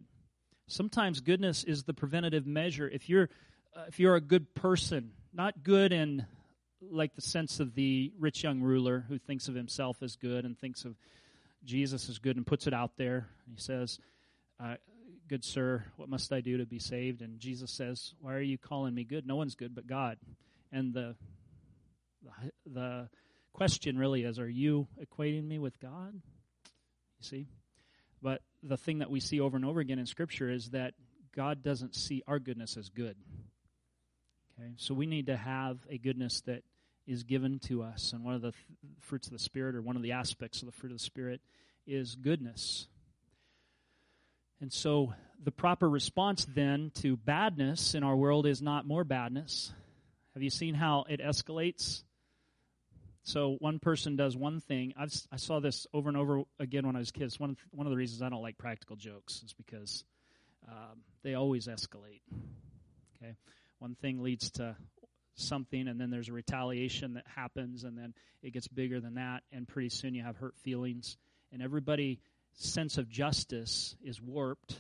[0.67, 2.87] Sometimes goodness is the preventative measure.
[2.87, 3.29] If you're
[3.75, 6.25] uh, if you're a good person, not good in
[6.81, 10.57] like the sense of the rich young ruler who thinks of himself as good and
[10.57, 10.95] thinks of
[11.63, 13.27] Jesus as good and puts it out there.
[13.49, 13.99] He says,
[14.59, 14.75] uh,
[15.27, 17.21] Good sir, what must I do to be saved?
[17.21, 19.27] And Jesus says, Why are you calling me good?
[19.27, 20.17] No one's good but God.
[20.71, 21.15] And the,
[22.65, 23.09] the,
[23.53, 26.13] question really is, Are you equating me with God?
[26.13, 27.47] You see?
[28.21, 30.93] But the thing that we see over and over again in Scripture is that
[31.35, 33.15] God doesn't see our goodness as good.
[34.57, 34.71] Okay?
[34.77, 36.63] So we need to have a goodness that
[37.07, 38.13] is given to us.
[38.13, 38.63] And one of the th-
[38.99, 41.41] fruits of the Spirit, or one of the aspects of the fruit of the Spirit,
[41.87, 42.87] is goodness.
[44.61, 49.73] And so the proper response then to badness in our world is not more badness.
[50.33, 52.03] Have you seen how it escalates?
[53.23, 54.93] So one person does one thing.
[54.97, 57.39] I've, i saw this over and over again when I was kids.
[57.39, 60.03] One one of the reasons I don't like practical jokes is because
[60.67, 62.21] um, they always escalate.
[63.21, 63.35] Okay,
[63.79, 64.75] one thing leads to
[65.35, 69.43] something, and then there's a retaliation that happens, and then it gets bigger than that,
[69.51, 71.17] and pretty soon you have hurt feelings,
[71.51, 72.17] and everybody's
[72.53, 74.79] sense of justice is warped.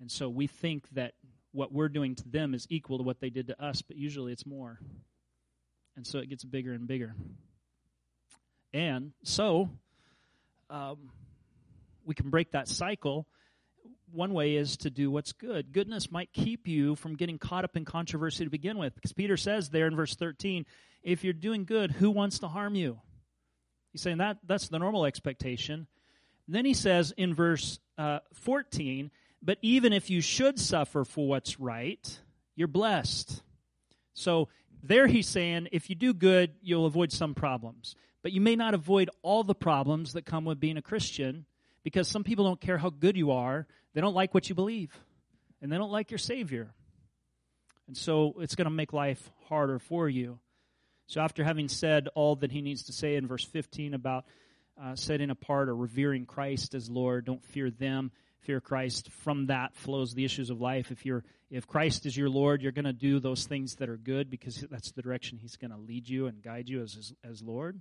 [0.00, 1.14] And so we think that
[1.54, 4.32] what we're doing to them is equal to what they did to us, but usually
[4.32, 4.80] it's more.
[5.96, 7.14] And so it gets bigger and bigger.
[8.72, 9.70] And so
[10.68, 10.98] um,
[12.04, 13.28] we can break that cycle.
[14.10, 15.72] One way is to do what's good.
[15.72, 18.96] Goodness might keep you from getting caught up in controversy to begin with.
[18.96, 20.66] Because Peter says there in verse 13,
[21.04, 22.98] if you're doing good, who wants to harm you?
[23.92, 25.86] He's saying that that's the normal expectation.
[26.48, 29.12] Then he says in verse uh, 14,
[29.44, 32.18] but even if you should suffer for what's right,
[32.56, 33.42] you're blessed.
[34.14, 34.48] So
[34.82, 37.94] there he's saying if you do good, you'll avoid some problems.
[38.22, 41.44] But you may not avoid all the problems that come with being a Christian
[41.82, 43.66] because some people don't care how good you are.
[43.92, 44.98] They don't like what you believe,
[45.60, 46.72] and they don't like your Savior.
[47.86, 50.38] And so it's going to make life harder for you.
[51.06, 54.24] So after having said all that he needs to say in verse 15 about
[54.82, 57.24] uh, setting apart or revering Christ as Lord.
[57.24, 58.10] Don't fear them.
[58.44, 59.10] Fear Christ.
[59.10, 60.90] From that flows the issues of life.
[60.90, 63.96] If you're if Christ is your Lord, you're going to do those things that are
[63.96, 67.42] good because that's the direction He's going to lead you and guide you as as
[67.42, 67.80] Lord.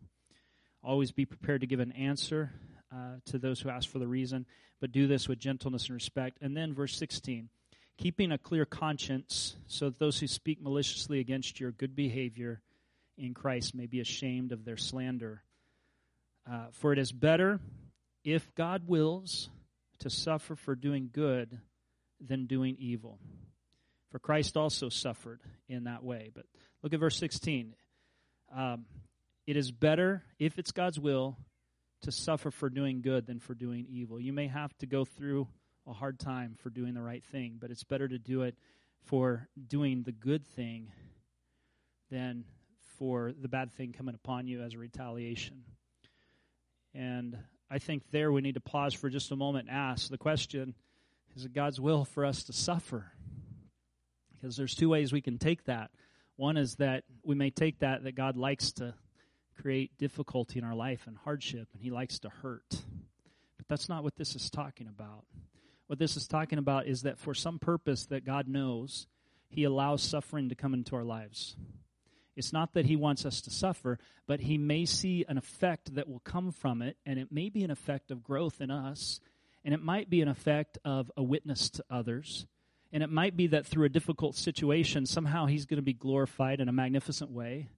[0.81, 2.51] Always be prepared to give an answer
[2.93, 4.45] uh, to those who ask for the reason,
[4.79, 6.37] but do this with gentleness and respect.
[6.41, 7.49] And then verse 16,
[7.97, 12.61] keeping a clear conscience, so that those who speak maliciously against your good behavior
[13.17, 15.43] in Christ may be ashamed of their slander.
[16.49, 17.59] Uh, for it is better,
[18.23, 19.49] if God wills,
[20.03, 21.61] to suffer for doing good
[22.19, 23.19] than doing evil.
[24.11, 25.39] For Christ also suffered
[25.69, 26.29] in that way.
[26.35, 26.45] But
[26.81, 27.73] look at verse 16.
[28.53, 28.85] Um,
[29.47, 31.37] it is better, if it's God's will,
[32.01, 34.19] to suffer for doing good than for doing evil.
[34.19, 35.47] You may have to go through
[35.87, 38.57] a hard time for doing the right thing, but it's better to do it
[39.05, 40.91] for doing the good thing
[42.11, 42.43] than
[42.99, 45.63] for the bad thing coming upon you as a retaliation.
[46.93, 47.37] And
[47.69, 50.75] I think there we need to pause for just a moment and ask the question
[51.35, 53.11] is it God's will for us to suffer?
[54.33, 55.89] Because there's two ways we can take that.
[56.35, 58.93] One is that we may take that that God likes to
[59.59, 62.69] create difficulty in our life and hardship, and He likes to hurt.
[63.57, 65.25] But that's not what this is talking about.
[65.87, 69.07] What this is talking about is that for some purpose that God knows,
[69.47, 71.55] He allows suffering to come into our lives.
[72.35, 76.09] It's not that he wants us to suffer, but he may see an effect that
[76.09, 79.19] will come from it, and it may be an effect of growth in us,
[79.63, 82.45] and it might be an effect of a witness to others.
[82.91, 86.59] And it might be that through a difficult situation, somehow he's going to be glorified
[86.59, 87.69] in a magnificent way.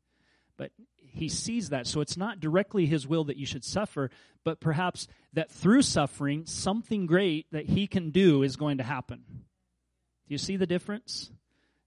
[0.57, 1.87] But he sees that.
[1.87, 4.09] So it's not directly his will that you should suffer,
[4.43, 9.23] but perhaps that through suffering, something great that he can do is going to happen.
[9.27, 11.31] Do you see the difference?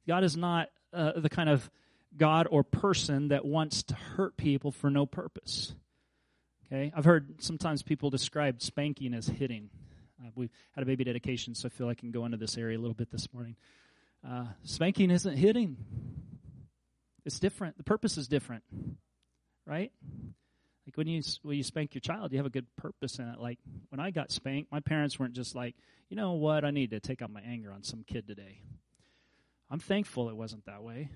[0.06, 1.70] God is not uh, the kind of
[2.18, 5.74] God or person that wants to hurt people for no purpose.
[6.66, 6.92] Okay?
[6.94, 9.70] I've heard sometimes people describe spanking as hitting.
[10.20, 12.76] Uh, we had a baby dedication, so I feel I can go into this area
[12.76, 13.56] a little bit this morning.
[14.28, 15.76] Uh, spanking isn't hitting.
[17.24, 17.76] It's different.
[17.76, 18.64] The purpose is different,
[19.66, 19.92] right?
[20.86, 23.38] Like when you when you spank your child, you have a good purpose in it.
[23.38, 23.58] Like
[23.90, 25.76] when I got spanked, my parents weren't just like,
[26.08, 28.62] you know what, I need to take out my anger on some kid today.
[29.70, 31.10] I'm thankful it wasn't that way.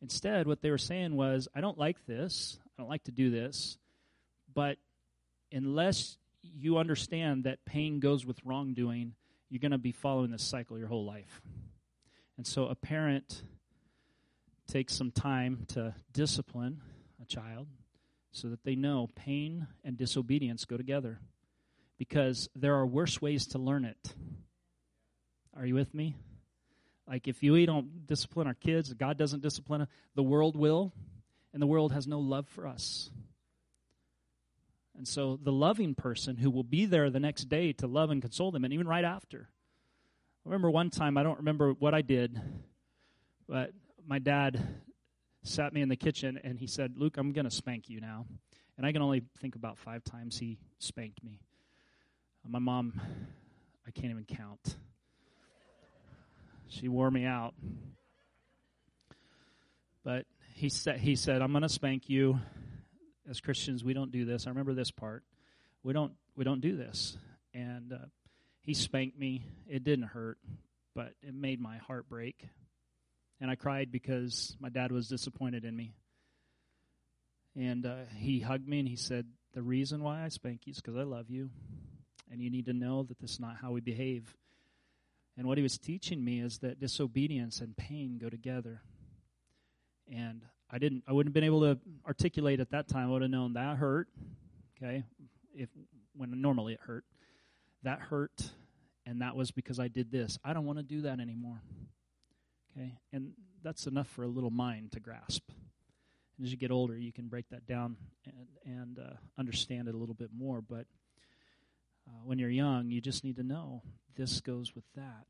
[0.00, 2.58] Instead, what they were saying was, I don't like this.
[2.64, 3.78] I don't like to do this.
[4.54, 4.78] But
[5.52, 9.14] unless you understand that pain goes with wrongdoing,
[9.50, 11.42] you're going to be following this cycle your whole life.
[12.36, 13.42] And so a parent
[14.68, 16.80] takes some time to discipline
[17.20, 17.66] a child
[18.30, 21.18] so that they know pain and disobedience go together
[21.98, 24.14] because there are worse ways to learn it.
[25.56, 26.14] Are you with me?
[27.08, 30.92] Like if we don't discipline our kids, God doesn't discipline us, the world will,
[31.52, 33.10] and the world has no love for us.
[34.96, 38.20] And so the loving person who will be there the next day to love and
[38.20, 39.48] console them, and even right after.
[40.44, 42.40] I remember one time, I don't remember what I did,
[43.48, 43.72] but
[44.06, 44.62] my dad
[45.44, 48.26] sat me in the kitchen and he said, Luke, I'm going to spank you now.
[48.76, 51.40] And I can only think about five times he spanked me.
[52.46, 53.00] My mom,
[53.86, 54.76] I can't even count.
[56.68, 57.54] She wore me out.
[60.04, 62.38] But he said, he said, I'm going to spank you
[63.28, 64.46] as Christians, we don't do this.
[64.46, 65.22] I remember this part.
[65.82, 67.16] We don't we don't do this.
[67.52, 68.06] And uh,
[68.62, 69.44] he spanked me.
[69.66, 70.38] It didn't hurt,
[70.94, 72.48] but it made my heart break.
[73.40, 75.94] And I cried because my dad was disappointed in me.
[77.54, 80.80] And uh, he hugged me and he said, "The reason why I spank you is
[80.80, 81.50] because I love you,
[82.30, 84.34] and you need to know that this is not how we behave."
[85.38, 88.82] And what he was teaching me is that disobedience and pain go together.
[90.12, 93.08] And I didn't I wouldn't have been able to articulate at that time.
[93.08, 94.08] I would have known that hurt.
[94.76, 95.04] Okay.
[95.54, 95.68] If
[96.16, 97.04] when normally it hurt.
[97.84, 98.50] That hurt
[99.06, 100.40] and that was because I did this.
[100.44, 101.62] I don't want to do that anymore.
[102.76, 102.98] Okay?
[103.12, 103.30] And
[103.62, 105.42] that's enough for a little mind to grasp.
[106.36, 109.94] And as you get older, you can break that down and, and uh, understand it
[109.94, 110.60] a little bit more.
[110.60, 110.86] But
[112.08, 113.82] uh, when you're young, you just need to know
[114.16, 115.26] this goes with that.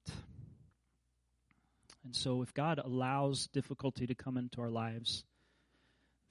[2.05, 5.25] And so, if God allows difficulty to come into our lives,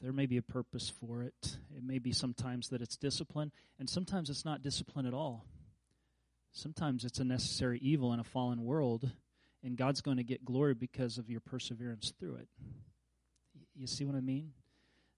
[0.01, 1.57] there may be a purpose for it.
[1.75, 5.45] It may be sometimes that it's discipline, and sometimes it's not discipline at all.
[6.51, 9.11] Sometimes it's a necessary evil in a fallen world,
[9.63, 12.47] and God's going to get glory because of your perseverance through it.
[13.75, 14.53] You see what I mean?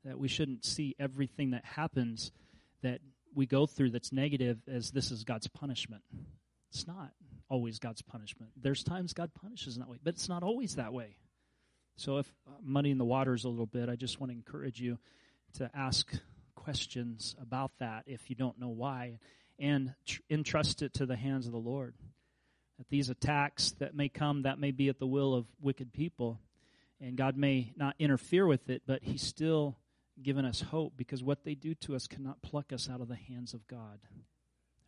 [0.03, 2.31] That we shouldn't see everything that happens
[2.81, 2.99] that
[3.33, 6.03] we go through that's negative as this is God's punishment.
[6.71, 7.11] It's not
[7.49, 8.51] always God's punishment.
[8.55, 11.17] There's times God punishes in that way, but it's not always that way.
[11.95, 14.97] So, if uh, muddying the waters a little bit, I just want to encourage you
[15.55, 16.09] to ask
[16.55, 19.19] questions about that if you don't know why,
[19.57, 21.95] and tr- entrust it to the hands of the Lord.
[22.77, 26.39] That these attacks that may come, that may be at the will of wicked people,
[27.01, 29.75] and God may not interfere with it, but He still
[30.23, 33.15] given us hope because what they do to us cannot pluck us out of the
[33.15, 33.99] hands of God.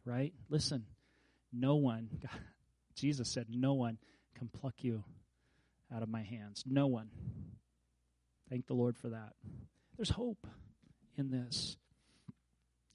[0.05, 0.33] Right?
[0.49, 0.85] Listen,
[1.53, 2.39] no one, God,
[2.95, 3.97] Jesus said, no one
[4.37, 5.03] can pluck you
[5.93, 6.63] out of my hands.
[6.65, 7.09] No one.
[8.49, 9.33] Thank the Lord for that.
[9.97, 10.47] There's hope
[11.17, 11.77] in this.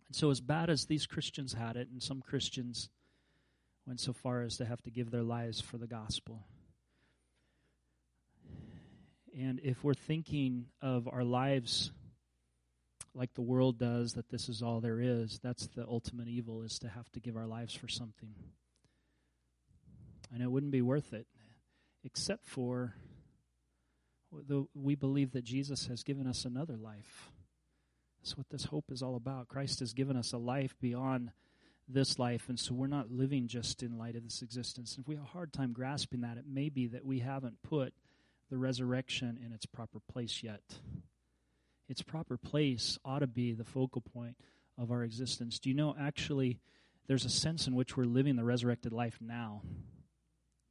[0.09, 2.89] And so, as bad as these Christians had it, and some Christians
[3.87, 6.47] went so far as to have to give their lives for the gospel.
[9.39, 11.93] And if we're thinking of our lives
[13.17, 16.79] like the world does, that this is all there is, that's the ultimate evil, is
[16.79, 18.35] to have to give our lives for something.
[20.33, 21.27] And it wouldn't be worth it,
[22.05, 22.95] except for
[24.31, 27.31] the, we believe that Jesus has given us another life.
[28.21, 29.49] That's what this hope is all about.
[29.49, 31.31] Christ has given us a life beyond
[31.89, 34.95] this life, and so we're not living just in light of this existence.
[34.95, 37.63] And if we have a hard time grasping that, it may be that we haven't
[37.63, 37.95] put
[38.51, 40.61] the resurrection in its proper place yet
[41.89, 44.37] its proper place ought to be the focal point
[44.79, 45.59] of our existence.
[45.59, 46.61] Do you know actually
[47.07, 49.63] there's a sense in which we're living the resurrected life now?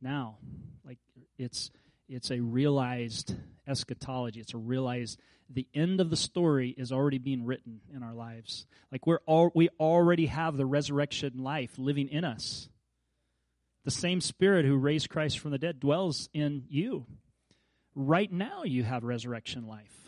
[0.02, 0.38] Now.
[0.86, 1.00] Like
[1.38, 1.72] it's
[2.08, 3.34] it's a realized
[3.68, 4.40] eschatology.
[4.40, 8.66] It's a realized the end of the story is already being written in our lives.
[8.92, 12.70] Like we're all, we already have the resurrection life living in us.
[13.84, 17.06] The same spirit who raised Christ from the dead dwells in you.
[17.94, 20.05] Right now you have resurrection life.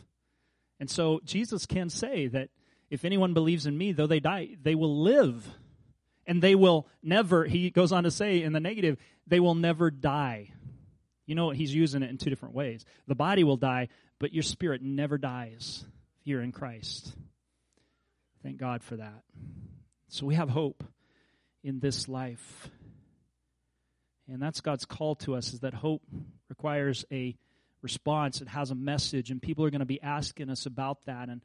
[0.80, 2.50] And so Jesus can say that
[2.90, 5.48] if anyone believes in me, though they die, they will live.
[6.26, 9.90] And they will never, he goes on to say in the negative, they will never
[9.90, 10.52] die.
[11.26, 12.86] You know, he's using it in two different ways.
[13.08, 15.86] The body will die, but your spirit never dies
[16.22, 17.14] if you're in Christ.
[18.44, 19.24] Thank God for that.
[20.10, 20.84] So we have hope
[21.64, 22.70] in this life.
[24.30, 26.04] And that's God's call to us is that hope
[26.50, 27.38] requires a
[27.82, 28.42] response.
[28.42, 31.30] It has a message, and people are going to be asking us about that.
[31.30, 31.42] And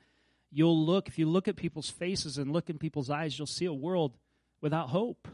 [0.51, 3.67] you'll look, if you look at people's faces and look in people's eyes, you'll see
[3.67, 4.17] a world
[4.61, 5.29] without hope.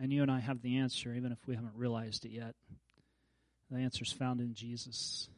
[0.00, 2.54] And you and I have the answer, even if we haven't realized it yet.
[3.70, 5.28] The answer is found in Jesus.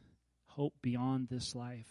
[0.47, 1.89] Hope beyond this life.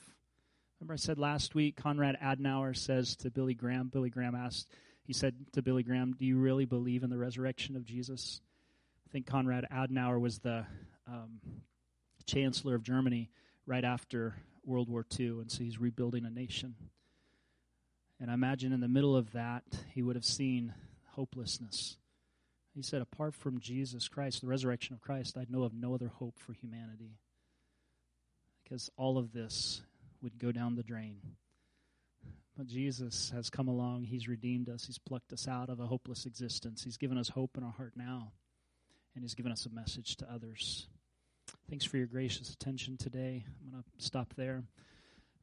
[0.80, 4.68] Remember, I said last week, Conrad Adenauer says to Billy Graham, Billy Graham asked,
[5.04, 8.40] he said to Billy Graham, Do you really believe in the resurrection of Jesus?
[9.06, 10.64] I think Conrad Adenauer was the
[11.06, 11.40] um,
[12.26, 13.30] chancellor of Germany
[13.66, 14.34] right after
[14.64, 16.74] World War II, and so he's rebuilding a nation.
[18.20, 20.74] And I imagine in the middle of that, he would have seen
[21.10, 21.96] hopelessness.
[22.74, 26.08] He said, Apart from Jesus Christ, the resurrection of Christ, I'd know of no other
[26.08, 27.18] hope for humanity.
[28.62, 29.82] Because all of this
[30.22, 31.18] would go down the drain.
[32.56, 34.04] But Jesus has come along.
[34.04, 34.84] He's redeemed us.
[34.84, 36.84] He's plucked us out of a hopeless existence.
[36.84, 38.32] He's given us hope in our heart now.
[39.14, 40.86] And He's given us a message to others.
[41.68, 43.44] Thanks for your gracious attention today.
[43.64, 44.62] I'm going to stop there.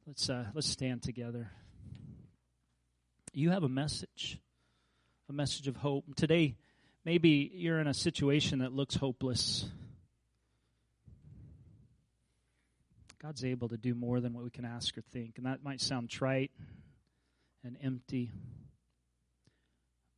[0.06, 1.50] Let's, uh, let's stand together.
[3.32, 4.38] You have a message,
[5.28, 6.04] a message of hope.
[6.16, 6.56] Today,
[7.04, 9.68] maybe you're in a situation that looks hopeless.
[13.20, 15.34] God's able to do more than what we can ask or think.
[15.36, 16.52] And that might sound trite
[17.64, 18.30] and empty.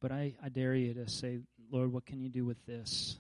[0.01, 1.39] But I, I dare you to say,
[1.71, 3.17] Lord, what can you do with this?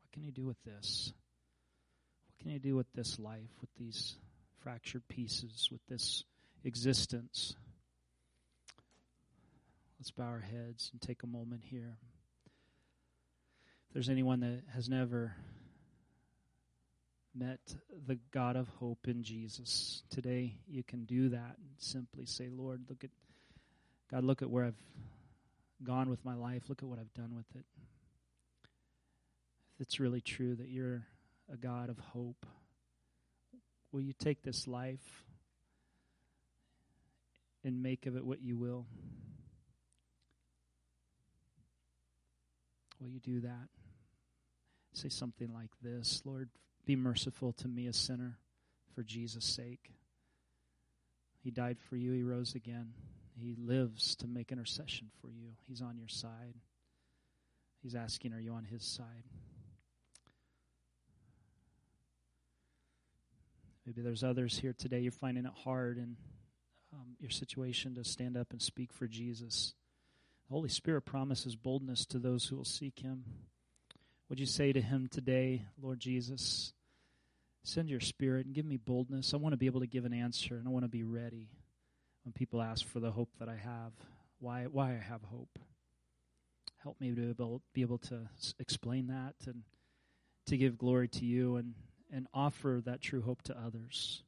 [0.00, 1.12] What can you do with this?
[2.28, 4.16] What can you do with this life, with these
[4.62, 6.24] fractured pieces, with this
[6.64, 7.54] existence?
[9.98, 11.96] Let's bow our heads and take a moment here.
[13.88, 15.34] If there's anyone that has never
[17.34, 17.60] met
[18.06, 20.02] the God of hope in Jesus.
[20.10, 23.10] Today you can do that and simply say, Lord, look at
[24.10, 24.74] God, look at where I've
[25.82, 26.64] gone with my life.
[26.68, 27.64] Look at what I've done with it.
[29.74, 31.06] If it's really true that you're
[31.52, 32.46] a God of hope,
[33.90, 35.24] will you take this life
[37.64, 38.86] and make of it what you will?
[43.00, 43.68] Will you do that?
[44.92, 46.50] Say something like this Lord,
[46.84, 48.38] be merciful to me, a sinner,
[48.94, 49.92] for Jesus' sake.
[51.42, 52.92] He died for you, He rose again.
[53.34, 55.52] He lives to make intercession for you.
[55.66, 56.54] He's on your side.
[57.82, 59.24] He's asking, Are you on His side?
[63.86, 66.16] Maybe there's others here today, you're finding it hard in
[66.92, 69.74] um, your situation to stand up and speak for Jesus.
[70.48, 73.24] The Holy Spirit promises boldness to those who will seek Him.
[74.28, 76.72] Would you say to him today, Lord Jesus,
[77.64, 79.34] send your spirit and give me boldness?
[79.34, 81.50] I want to be able to give an answer and I want to be ready
[82.24, 83.92] when people ask for the hope that I have,
[84.38, 85.58] why, why I have hope.
[86.82, 88.20] Help me to be able, be able to
[88.58, 89.64] explain that and
[90.46, 91.74] to give glory to you and,
[92.12, 94.22] and offer that true hope to others.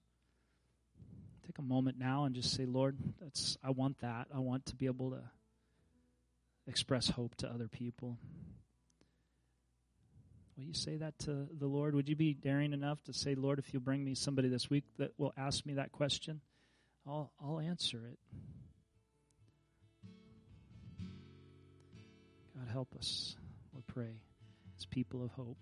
[1.47, 4.29] Take a moment now and just say, Lord, that's I want that.
[4.35, 5.21] I want to be able to
[6.67, 8.19] express hope to other people.
[10.57, 11.95] Will you say that to the Lord?
[11.95, 14.85] Would you be daring enough to say, Lord, if you'll bring me somebody this week
[14.99, 16.41] that will ask me that question,
[17.07, 18.19] I'll, I'll answer it.
[22.57, 23.35] God, help us,
[23.75, 24.21] we pray,
[24.79, 25.59] as people of hope.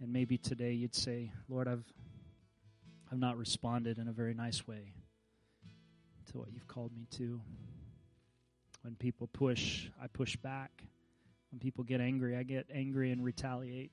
[0.00, 1.84] And maybe today you'd say, Lord, I've,
[3.12, 4.94] I've not responded in a very nice way
[6.30, 7.40] to what you've called me to.
[8.82, 10.70] When people push, I push back.
[11.50, 13.90] When people get angry, I get angry and retaliate.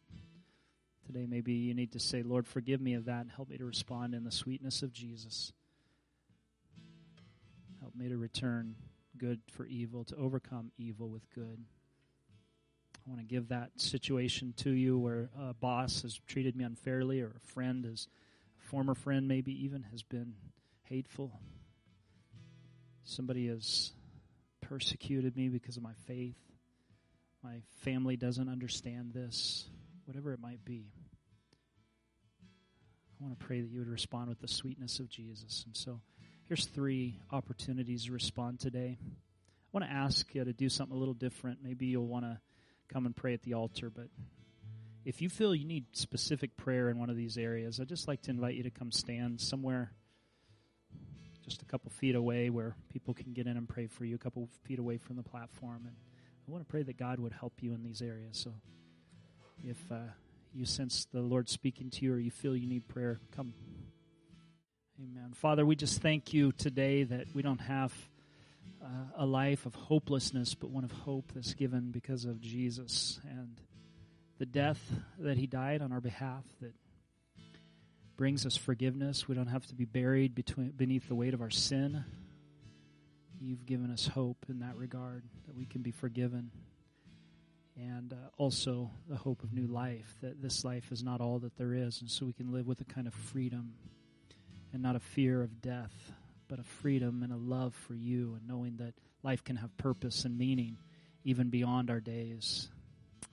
[1.05, 3.65] Today, maybe you need to say, Lord, forgive me of that and help me to
[3.65, 5.51] respond in the sweetness of Jesus.
[7.81, 8.75] Help me to return
[9.17, 11.65] good for evil, to overcome evil with good.
[13.07, 17.21] I want to give that situation to you where a boss has treated me unfairly
[17.21, 18.07] or a friend has
[18.61, 20.33] a former friend maybe even has been
[20.83, 21.39] hateful.
[23.05, 23.93] Somebody has
[24.59, 26.35] persecuted me because of my faith
[27.43, 29.69] my family doesn't understand this,
[30.05, 30.91] whatever it might be.
[33.19, 35.63] I want to pray that you would respond with the sweetness of Jesus.
[35.65, 36.01] And so
[36.47, 38.97] here's three opportunities to respond today.
[39.01, 41.59] I want to ask you to do something a little different.
[41.63, 42.39] Maybe you'll want to
[42.87, 44.07] come and pray at the altar, but
[45.05, 48.23] if you feel you need specific prayer in one of these areas, I'd just like
[48.23, 49.91] to invite you to come stand somewhere
[51.47, 54.17] just a couple feet away where people can get in and pray for you, a
[54.17, 55.83] couple feet away from the platform.
[55.85, 55.95] And
[56.45, 58.37] I want to pray that God would help you in these areas.
[58.37, 58.51] So
[59.63, 60.11] if uh,
[60.53, 63.53] you sense the Lord speaking to you or you feel you need prayer, come.
[64.99, 65.31] Amen.
[65.35, 67.93] Father, we just thank you today that we don't have
[68.87, 73.59] uh, a life of hopelessness, but one of hope that's given because of Jesus and
[74.39, 74.79] the death
[75.19, 76.73] that he died on our behalf that
[78.15, 79.27] brings us forgiveness.
[79.27, 82.05] We don't have to be buried between, beneath the weight of our sin.
[83.41, 86.51] You've given us hope in that regard, that we can be forgiven.
[87.75, 91.57] And uh, also the hope of new life, that this life is not all that
[91.57, 92.01] there is.
[92.01, 93.73] And so we can live with a kind of freedom
[94.73, 95.93] and not a fear of death,
[96.47, 98.93] but a freedom and a love for you, and knowing that
[99.23, 100.77] life can have purpose and meaning
[101.23, 102.69] even beyond our days.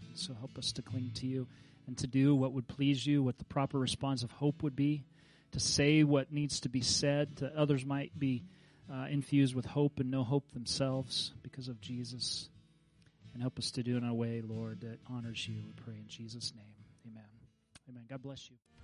[0.01, 1.47] And so help us to cling to you
[1.87, 5.05] and to do what would please you, what the proper response of hope would be,
[5.53, 8.45] to say what needs to be said to others might be
[8.93, 12.49] uh, infused with hope and no hope themselves because of Jesus.
[13.33, 15.57] And help us to do in a way, Lord, that honors you.
[15.67, 16.65] We pray in Jesus' name.
[17.11, 17.25] Amen.
[17.89, 18.05] Amen.
[18.09, 18.84] God bless you.